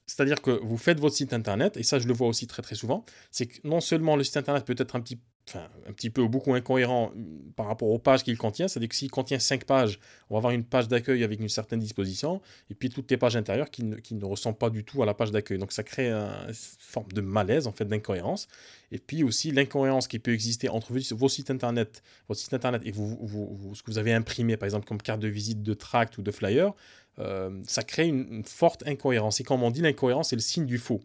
c'est-à-dire 0.06 0.40
que 0.40 0.50
vous 0.50 0.76
faites 0.76 1.00
votre 1.00 1.14
site 1.14 1.32
internet, 1.32 1.76
et 1.76 1.82
ça 1.82 1.98
je 1.98 2.06
le 2.06 2.14
vois 2.14 2.28
aussi 2.28 2.46
très 2.46 2.62
très 2.62 2.74
souvent, 2.74 3.04
c'est 3.30 3.46
que 3.46 3.58
non 3.64 3.80
seulement 3.80 4.16
le 4.16 4.24
site 4.24 4.36
internet 4.36 4.64
peut 4.64 4.74
être 4.76 4.96
un 4.96 5.00
petit, 5.00 5.18
enfin, 5.48 5.66
un 5.86 5.92
petit 5.92 6.10
peu 6.10 6.22
ou 6.22 6.28
beaucoup 6.28 6.54
incohérent 6.54 7.12
mm, 7.14 7.52
par 7.56 7.66
rapport 7.66 7.88
aux 7.88 7.98
pages 7.98 8.22
qu'il 8.22 8.36
contient, 8.38 8.68
c'est-à-dire 8.68 8.88
que 8.88 8.94
s'il 8.94 9.10
contient 9.10 9.38
5 9.38 9.64
pages, 9.64 9.98
on 10.30 10.34
va 10.34 10.38
avoir 10.38 10.52
une 10.52 10.64
page 10.64 10.88
d'accueil 10.88 11.24
avec 11.24 11.40
une 11.40 11.48
certaine 11.48 11.80
disposition, 11.80 12.40
et 12.70 12.74
puis 12.74 12.88
toutes 12.88 13.10
les 13.10 13.16
pages 13.16 13.36
intérieures 13.36 13.70
qui 13.70 13.84
ne, 13.84 13.96
qui 13.96 14.14
ne 14.14 14.24
ressemblent 14.24 14.58
pas 14.58 14.70
du 14.70 14.84
tout 14.84 15.02
à 15.02 15.06
la 15.06 15.14
page 15.14 15.30
d'accueil. 15.30 15.58
Donc 15.58 15.72
ça 15.72 15.82
crée 15.82 16.10
une 16.10 16.54
forme 16.78 17.12
de 17.12 17.20
malaise, 17.20 17.66
en 17.66 17.72
fait, 17.72 17.84
d'incohérence. 17.84 18.48
Et 18.90 18.98
puis 18.98 19.24
aussi 19.24 19.50
l'incohérence 19.50 20.06
qui 20.06 20.18
peut 20.18 20.32
exister 20.32 20.68
entre 20.68 20.92
vos 20.92 21.28
sites 21.28 21.50
internet, 21.50 22.02
votre 22.28 22.40
site 22.40 22.54
internet 22.54 22.82
et 22.84 22.92
vous, 22.92 23.18
vous, 23.20 23.74
ce 23.74 23.82
que 23.82 23.90
vous 23.90 23.98
avez 23.98 24.12
imprimé, 24.12 24.56
par 24.56 24.66
exemple 24.66 24.86
comme 24.86 25.02
carte 25.02 25.20
de 25.20 25.28
visite 25.28 25.62
de 25.62 25.74
tract 25.74 26.16
ou 26.18 26.22
de 26.22 26.30
flyer, 26.30 26.72
euh, 27.18 27.62
ça 27.66 27.82
crée 27.82 28.08
une, 28.08 28.44
forte 28.44 28.86
incohérence. 28.86 29.40
Et 29.40 29.44
comme 29.44 29.62
on 29.62 29.70
dit, 29.70 29.80
l'incohérence 29.80 30.32
est 30.32 30.36
le 30.36 30.42
signe 30.42 30.66
du 30.66 30.78
faux. 30.78 31.00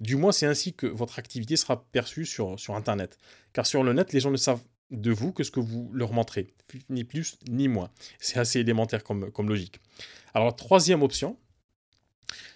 Du 0.00 0.16
moins, 0.16 0.32
c'est 0.32 0.46
ainsi 0.46 0.72
que 0.72 0.86
votre 0.86 1.18
activité 1.18 1.56
sera 1.56 1.84
perçue 1.84 2.26
sur, 2.26 2.58
sur 2.58 2.74
Internet. 2.74 3.18
Car 3.52 3.66
sur 3.66 3.82
le 3.82 3.92
net, 3.92 4.12
les 4.12 4.20
gens 4.20 4.30
ne 4.30 4.36
savent 4.36 4.62
de 4.90 5.10
vous 5.10 5.32
que 5.32 5.44
ce 5.44 5.50
que 5.50 5.60
vous 5.60 5.90
leur 5.92 6.12
montrez, 6.12 6.48
ni 6.90 7.04
plus 7.04 7.38
ni 7.48 7.68
moins. 7.68 7.90
C'est 8.18 8.38
assez 8.38 8.60
élémentaire 8.60 9.02
comme, 9.02 9.30
comme 9.30 9.48
logique. 9.48 9.80
Alors, 10.34 10.54
troisième 10.54 11.02
option, 11.02 11.36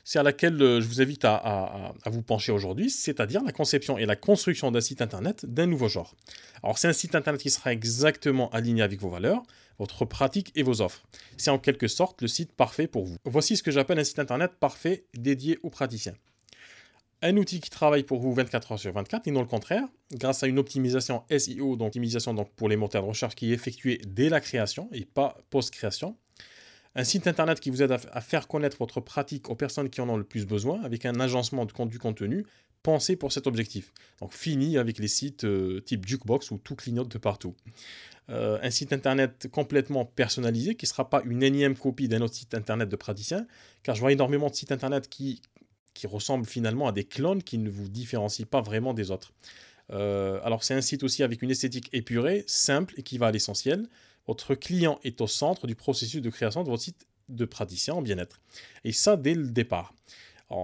c'est 0.04 0.18
à 0.18 0.22
laquelle 0.22 0.60
euh, 0.62 0.80
je 0.80 0.86
vous 0.86 1.00
invite 1.00 1.24
à, 1.24 1.92
vous 2.06 2.22
pencher 2.22 2.52
aujourd'hui, 2.52 2.90
c'est-à-dire 2.90 3.42
la 3.42 3.52
conception 3.52 3.98
et 3.98 4.06
la 4.06 4.16
construction 4.16 4.70
d'un 4.70 4.80
site 4.80 5.02
internet 5.02 5.44
d'un 5.46 5.66
nouveau 5.66 5.88
genre. 5.88 6.14
Alors 6.62 6.78
c'est 6.78 6.88
un 6.88 6.92
site 6.92 7.14
internet 7.14 7.40
qui 7.40 7.50
sera 7.50 7.72
exactement 7.72 8.50
aligné 8.50 8.82
avec 8.82 9.00
vos 9.00 9.10
valeurs, 9.10 9.42
votre 9.78 10.04
pratique 10.04 10.52
et 10.54 10.62
vos 10.62 10.80
offres. 10.80 11.02
C'est 11.36 11.50
en 11.50 11.58
quelque 11.58 11.88
sorte 11.88 12.22
le 12.22 12.28
site 12.28 12.52
parfait 12.52 12.86
pour 12.86 13.04
vous. 13.04 13.16
Voici 13.24 13.56
ce 13.56 13.62
que 13.62 13.70
j'appelle 13.70 13.98
un 13.98 14.04
site 14.04 14.18
internet 14.18 14.52
parfait 14.58 15.04
dédié 15.14 15.58
aux 15.62 15.70
praticiens. 15.70 16.14
Un 17.20 17.36
outil 17.36 17.60
qui 17.60 17.68
travaille 17.68 18.04
pour 18.04 18.20
vous 18.20 18.32
24 18.32 18.72
heures 18.72 18.78
sur 18.78 18.92
24 18.92 19.26
et 19.26 19.32
non 19.32 19.40
le 19.40 19.46
contraire, 19.48 19.84
grâce 20.12 20.44
à 20.44 20.46
une 20.46 20.58
optimisation 20.58 21.24
SEO, 21.36 21.74
donc 21.74 21.88
optimisation 21.88 22.32
donc 22.32 22.52
pour 22.54 22.68
les 22.68 22.76
moteurs 22.76 23.02
de 23.02 23.08
recherche 23.08 23.34
qui 23.34 23.50
est 23.50 23.54
effectuée 23.54 24.00
dès 24.06 24.28
la 24.28 24.40
création 24.40 24.88
et 24.92 25.04
pas 25.04 25.36
post-création, 25.50 26.16
un 26.98 27.04
site 27.04 27.28
internet 27.28 27.60
qui 27.60 27.70
vous 27.70 27.80
aide 27.80 27.92
à, 27.92 28.20
faire 28.20 28.48
connaître 28.48 28.76
votre 28.78 29.00
pratique 29.00 29.48
aux 29.50 29.54
personnes 29.54 29.88
qui 29.88 30.00
en 30.00 30.08
ont 30.08 30.16
le 30.16 30.24
plus 30.24 30.46
besoin, 30.46 30.82
avec 30.82 31.06
un 31.06 31.20
agencement 31.20 31.64
de, 31.64 31.84
du 31.84 31.98
contenu 32.00 32.44
pensé 32.82 33.14
pour 33.14 33.30
cet 33.30 33.46
objectif. 33.46 33.92
Donc 34.20 34.32
fini 34.32 34.78
avec 34.78 34.98
les 34.98 35.06
sites 35.06 35.44
euh, 35.44 35.80
type 35.80 36.04
Jukebox 36.04 36.50
où 36.50 36.58
tout 36.58 36.74
clignote 36.74 37.08
de 37.08 37.18
partout. 37.18 37.54
Euh, 38.30 38.58
un 38.62 38.70
site 38.70 38.92
internet 38.92 39.48
complètement 39.50 40.06
personnalisé 40.06 40.74
qui 40.74 40.86
ne 40.86 40.88
sera 40.88 41.08
pas 41.08 41.22
une 41.24 41.44
énième 41.44 41.76
copie 41.76 42.08
d'un 42.08 42.20
autre 42.20 42.34
site 42.34 42.52
internet 42.52 42.88
de 42.88 42.96
praticien, 42.96 43.46
car 43.84 43.94
je 43.94 44.00
vois 44.00 44.10
énormément 44.10 44.48
de 44.48 44.54
sites 44.54 44.72
internet 44.72 45.08
qui, 45.08 45.40
ressemblent 46.04 46.46
finalement 46.46 46.86
à 46.86 46.92
des 46.92 47.02
clones 47.02 47.42
qui 47.42 47.58
ne 47.58 47.68
vous 47.68 47.88
différencient 47.88 48.46
pas 48.46 48.60
vraiment 48.60 48.94
des 48.94 49.10
autres. 49.10 49.32
Euh, 49.92 50.40
alors 50.44 50.62
c'est 50.62 50.74
un 50.74 50.80
site 50.80 51.02
aussi 51.02 51.24
avec 51.24 51.42
une 51.42 51.50
esthétique 51.50 51.88
épurée, 51.92 52.44
simple 52.46 52.94
et 52.96 53.02
qui 53.02 53.18
va 53.18 53.26
à 53.26 53.32
l'essentiel. 53.32 53.88
Votre 54.28 54.54
client 54.54 55.00
est 55.02 55.20
au 55.22 55.26
centre 55.26 55.66
du 55.66 55.74
processus 55.74 56.20
de 56.20 56.30
création 56.30 56.62
de 56.62 56.68
votre 56.68 56.82
site 56.82 57.06
de 57.30 57.44
praticien 57.46 57.94
en 57.94 58.02
bien-être. 58.02 58.40
Et 58.84 58.92
ça 58.92 59.16
dès 59.16 59.34
le 59.34 59.48
départ. 59.48 59.94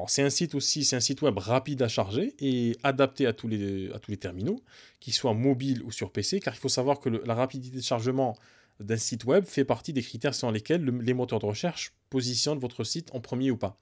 c'est 0.07 0.23
un 0.23 0.31
site 0.31 0.55
aussi, 0.55 0.85
c'est 0.85 0.97
un 0.97 1.01
site 1.01 1.23
web 1.23 1.39
rapide 1.39 1.83
à 1.83 1.89
charger 1.89 2.35
et 2.39 2.77
adapté 2.83 3.27
à 3.27 3.33
tous 3.33 3.49
les, 3.49 3.91
à 3.93 3.99
tous 3.99 4.11
les 4.11 4.19
terminaux, 4.19 4.63
qu'ils 5.01 5.15
soient 5.15 5.35
mobiles 5.35 5.83
ou 5.83 5.91
sur 5.91 6.13
PC, 6.13 6.41
car 6.41 6.55
il 6.55 6.59
faut 6.59 6.69
savoir 6.69 7.01
que 7.01 7.09
la 7.09 7.35
rapidité 7.35 7.77
de 7.77 7.83
chargement 7.83 8.37
d'un 8.81 8.97
site 8.97 9.25
web 9.25 9.45
fait 9.45 9.65
partie 9.65 9.93
des 9.93 10.03
critères 10.03 10.35
selon 10.35 10.53
lesquels 10.53 10.85
les 10.85 11.15
moteurs 11.15 11.39
de 11.39 11.47
recherche 11.47 11.95
positionnent 12.11 12.59
votre 12.59 12.85
site 12.85 13.15
en 13.15 13.21
premier 13.21 13.51
ou 13.51 13.57
pas. 13.57 13.79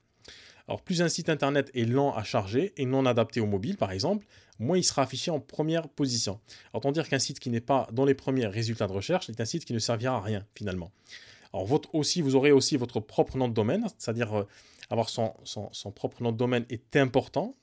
Alors 0.67 0.81
plus 0.81 1.01
un 1.01 1.09
site 1.09 1.29
internet 1.29 1.69
est 1.73 1.85
lent 1.85 2.15
à 2.15 2.23
charger 2.23 2.73
et 2.77 2.85
non 2.85 3.05
adapté 3.05 3.39
au 3.39 3.45
mobile 3.45 3.77
par 3.77 3.91
exemple, 3.91 4.25
moins 4.59 4.77
il 4.77 4.83
sera 4.83 5.01
affiché 5.01 5.31
en 5.31 5.39
première 5.39 5.89
position. 5.89 6.39
Autant 6.73 6.91
dire 6.91 7.07
qu'un 7.07 7.19
site 7.19 7.39
qui 7.39 7.49
n'est 7.49 7.61
pas 7.61 7.87
dans 7.91 8.05
les 8.05 8.13
premiers 8.13 8.47
résultats 8.47 8.87
de 8.87 8.93
recherche 8.93 9.29
est 9.29 9.41
un 9.41 9.45
site 9.45 9.65
qui 9.65 9.73
ne 9.73 9.79
servira 9.79 10.17
à 10.17 10.21
rien 10.21 10.45
finalement. 10.53 10.91
Alors 11.53 11.67
aussi, 11.93 12.21
vous 12.21 12.35
aurez 12.35 12.51
aussi 12.51 12.77
votre 12.77 12.99
propre 12.99 13.37
nom 13.37 13.47
de 13.47 13.53
domaine, 13.53 13.85
c'est-à-dire 13.97 14.33
euh, 14.33 14.47
avoir 14.89 15.09
son, 15.09 15.33
propre 15.93 16.23
nom 16.23 16.31
de 16.31 16.37
domaine 16.37 16.65
est 16.69 16.95
important 16.95 17.55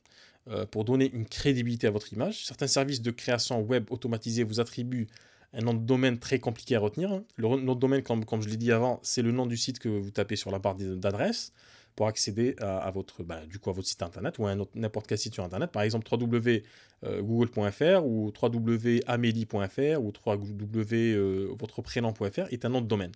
euh, 0.48 0.64
pour 0.64 0.84
donner 0.84 1.10
une 1.12 1.26
crédibilité 1.26 1.88
à 1.88 1.90
votre 1.90 2.12
image. 2.12 2.46
Certains 2.46 2.68
services 2.68 3.02
de 3.02 3.10
création 3.10 3.60
web 3.60 3.90
automatisés 3.90 4.44
vous 4.44 4.60
attribuent 4.60 5.08
un 5.52 5.62
nom 5.62 5.74
de 5.74 5.80
domaine 5.80 6.18
très 6.20 6.38
compliqué 6.38 6.76
à 6.76 6.80
retenir. 6.80 7.20
Le 7.36 7.48
nom 7.48 7.74
de 7.74 7.80
domaine, 7.80 8.02
comme, 8.02 8.24
comme 8.24 8.42
je 8.42 8.48
l'ai 8.48 8.56
dit 8.56 8.70
avant, 8.70 9.00
c'est 9.02 9.22
le 9.22 9.32
nom 9.32 9.46
du 9.46 9.56
site 9.56 9.80
que 9.80 9.88
vous 9.88 10.10
tapez 10.12 10.36
sur 10.36 10.52
la 10.52 10.60
barre 10.60 10.76
d'adresse. 10.76 11.52
Pour 11.96 12.06
accéder 12.06 12.54
à, 12.60 12.90
votre, 12.90 13.22
bah, 13.22 13.44
du 13.46 13.58
coup, 13.58 13.70
à 13.70 13.72
votre 13.72 13.88
site 13.88 14.02
internet 14.02 14.38
ou 14.38 14.46
à 14.46 14.54
n'importe 14.74 15.06
quel 15.06 15.16
site 15.18 15.34
sur 15.34 15.44
internet. 15.44 15.70
Par 15.70 15.82
exemple, 15.82 16.06
www.google.fr 16.10 18.04
ou 18.04 18.32
www.amélie.fr 18.40 20.00
ou 20.00 20.12
www.votreprenom.fr 20.26 22.46
est 22.50 22.64
un 22.64 22.68
nom 22.68 22.80
de 22.80 22.86
domaine. 22.86 23.12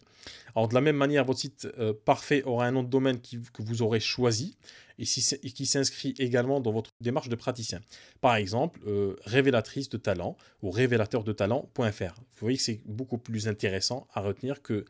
Alors, 0.54 0.68
de 0.68 0.74
la 0.74 0.80
même 0.80 0.96
manière, 0.96 1.24
votre 1.24 1.40
site 1.40 1.68
parfait 2.04 2.42
aura 2.44 2.66
un 2.66 2.72
nom 2.72 2.82
de 2.82 2.88
domaine 2.88 3.20
que 3.20 3.62
vous 3.62 3.82
aurez 3.82 4.00
choisi 4.00 4.56
et, 4.98 5.04
qui 5.04 5.66
s'inscrit 5.66 6.14
également 6.18 6.60
dans 6.60 6.72
votre 6.72 6.90
démarche 7.00 7.28
de 7.28 7.36
praticien. 7.36 7.80
Par 8.20 8.36
exemple, 8.36 8.80
révélatrice 9.24 9.88
de 9.88 9.96
talent 9.96 10.36
ou 10.62 10.70
révélateur 10.70 11.24
de 11.24 11.32
talent.fr. 11.32 11.80
Vous 11.80 12.40
voyez 12.40 12.56
que 12.56 12.62
c'est 12.62 12.80
beaucoup 12.86 13.18
plus 13.18 13.48
intéressant 13.48 14.06
à 14.14 14.20
retenir 14.20 14.62
que 14.62 14.84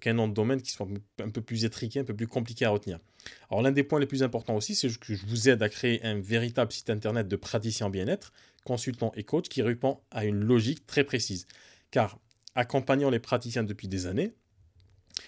qu'un 0.00 0.12
nom 0.14 0.28
de 0.28 0.34
domaine 0.34 0.60
qui 0.62 0.70
soit 0.70 0.88
un 1.20 1.30
peu 1.30 1.40
plus 1.40 1.64
étriqué, 1.64 2.00
un 2.00 2.04
peu 2.04 2.14
plus 2.14 2.26
compliqué 2.26 2.64
à 2.64 2.70
retenir. 2.70 2.98
Alors 3.50 3.62
l'un 3.62 3.72
des 3.72 3.84
points 3.84 4.00
les 4.00 4.06
plus 4.06 4.22
importants 4.22 4.56
aussi, 4.56 4.74
c'est 4.74 4.88
que 4.98 5.14
je 5.14 5.26
vous 5.26 5.48
aide 5.48 5.62
à 5.62 5.68
créer 5.68 6.02
un 6.04 6.20
véritable 6.20 6.72
site 6.72 6.90
internet 6.90 7.28
de 7.28 7.36
praticien 7.36 7.90
bien-être, 7.90 8.32
consultant 8.64 9.12
et 9.16 9.24
coach 9.24 9.48
qui 9.48 9.62
répond 9.62 10.00
à 10.10 10.24
une 10.24 10.40
logique 10.40 10.86
très 10.86 11.04
précise. 11.04 11.46
Car 11.90 12.18
accompagnant 12.54 13.10
les 13.10 13.20
praticiens 13.20 13.64
depuis 13.64 13.88
des 13.88 14.06
années, 14.06 14.34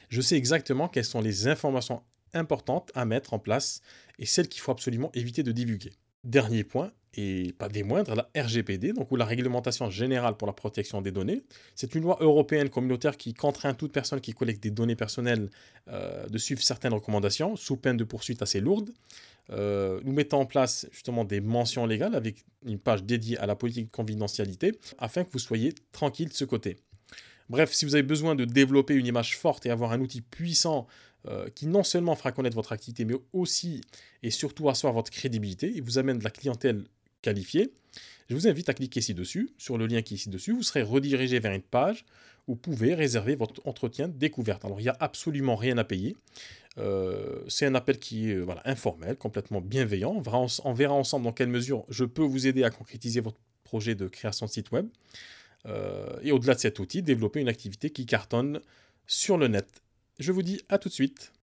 je 0.08 0.20
sais 0.20 0.36
exactement 0.36 0.88
quelles 0.88 1.04
sont 1.04 1.20
les 1.20 1.48
informations 1.48 2.02
importantes 2.32 2.90
à 2.94 3.04
mettre 3.04 3.32
en 3.34 3.38
place 3.38 3.80
et 4.18 4.26
celles 4.26 4.48
qu'il 4.48 4.60
faut 4.60 4.72
absolument 4.72 5.10
éviter 5.14 5.42
de 5.42 5.52
divulguer. 5.52 5.92
Dernier 6.24 6.64
point, 6.64 6.92
et 7.16 7.54
pas 7.58 7.68
des 7.68 7.82
moindres, 7.82 8.14
la 8.14 8.28
RGPD, 8.36 8.92
donc 8.92 9.10
ou 9.12 9.16
la 9.16 9.24
réglementation 9.24 9.90
générale 9.90 10.36
pour 10.36 10.46
la 10.46 10.52
protection 10.52 11.00
des 11.00 11.12
données. 11.12 11.44
C'est 11.74 11.94
une 11.94 12.02
loi 12.02 12.16
européenne 12.20 12.68
communautaire 12.68 13.16
qui 13.16 13.34
contraint 13.34 13.74
toute 13.74 13.92
personne 13.92 14.20
qui 14.20 14.32
collecte 14.32 14.62
des 14.62 14.70
données 14.70 14.96
personnelles 14.96 15.50
euh, 15.88 16.26
de 16.26 16.38
suivre 16.38 16.62
certaines 16.62 16.92
recommandations, 16.92 17.56
sous 17.56 17.76
peine 17.76 17.96
de 17.96 18.04
poursuites 18.04 18.42
assez 18.42 18.60
lourdes. 18.60 18.90
Euh, 19.50 20.00
nous 20.04 20.12
mettons 20.12 20.40
en 20.40 20.46
place 20.46 20.86
justement 20.90 21.24
des 21.24 21.40
mentions 21.40 21.86
légales 21.86 22.14
avec 22.14 22.44
une 22.64 22.78
page 22.78 23.04
dédiée 23.04 23.38
à 23.38 23.46
la 23.46 23.56
politique 23.56 23.86
de 23.86 23.92
confidentialité, 23.92 24.72
afin 24.98 25.24
que 25.24 25.30
vous 25.32 25.38
soyez 25.38 25.74
tranquille 25.92 26.28
de 26.28 26.34
ce 26.34 26.44
côté. 26.44 26.76
Bref, 27.50 27.72
si 27.72 27.84
vous 27.84 27.94
avez 27.94 28.02
besoin 28.02 28.34
de 28.34 28.44
développer 28.44 28.94
une 28.94 29.06
image 29.06 29.36
forte 29.36 29.66
et 29.66 29.70
avoir 29.70 29.92
un 29.92 30.00
outil 30.00 30.22
puissant 30.22 30.86
euh, 31.26 31.48
qui 31.54 31.66
non 31.66 31.82
seulement 31.82 32.16
fera 32.16 32.32
connaître 32.32 32.56
votre 32.56 32.72
activité, 32.72 33.04
mais 33.04 33.14
aussi 33.32 33.82
et 34.22 34.30
surtout 34.30 34.68
asseoir 34.68 34.92
votre 34.92 35.10
crédibilité 35.10 35.76
et 35.76 35.80
vous 35.80 35.98
amène 35.98 36.18
de 36.18 36.24
la 36.24 36.30
clientèle 36.30 36.84
je 38.28 38.34
vous 38.34 38.48
invite 38.48 38.68
à 38.68 38.74
cliquer 38.74 39.00
ci-dessus, 39.00 39.50
sur 39.58 39.76
le 39.76 39.86
lien 39.86 40.02
qui 40.02 40.14
est 40.14 40.16
ici-dessus. 40.16 40.52
Vous 40.52 40.62
serez 40.62 40.82
redirigé 40.82 41.38
vers 41.38 41.52
une 41.52 41.62
page 41.62 42.04
où 42.46 42.52
vous 42.52 42.56
pouvez 42.56 42.94
réserver 42.94 43.34
votre 43.36 43.60
entretien 43.66 44.08
découverte. 44.08 44.64
Alors, 44.64 44.80
il 44.80 44.84
n'y 44.84 44.88
a 44.88 44.96
absolument 45.00 45.56
rien 45.56 45.78
à 45.78 45.84
payer. 45.84 46.16
Euh, 46.78 47.42
c'est 47.48 47.66
un 47.66 47.74
appel 47.74 47.98
qui 47.98 48.30
est 48.30 48.44
informel, 48.64 49.16
complètement 49.16 49.60
bienveillant. 49.60 50.12
On 50.12 50.20
verra, 50.20 50.46
on 50.64 50.72
verra, 50.72 50.94
ensemble 50.94 51.24
dans 51.24 51.32
quelle 51.32 51.48
mesure 51.48 51.84
je 51.88 52.04
peux 52.04 52.22
vous 52.22 52.46
aider 52.46 52.64
à 52.64 52.70
concrétiser 52.70 53.20
votre 53.20 53.38
projet 53.62 53.94
de 53.94 54.08
création 54.08 54.46
de 54.46 54.50
site 54.50 54.70
web. 54.72 54.88
Euh, 55.66 56.18
et 56.22 56.32
au-delà 56.32 56.54
de 56.54 56.60
cet 56.60 56.78
outil, 56.78 57.02
développer 57.02 57.40
une 57.40 57.48
activité 57.48 57.90
qui 57.90 58.06
cartonne 58.06 58.60
sur 59.06 59.38
le 59.38 59.48
net. 59.48 59.82
Je 60.18 60.32
vous 60.32 60.42
dis 60.42 60.60
à 60.68 60.78
tout 60.78 60.88
de 60.88 60.94
suite. 60.94 61.33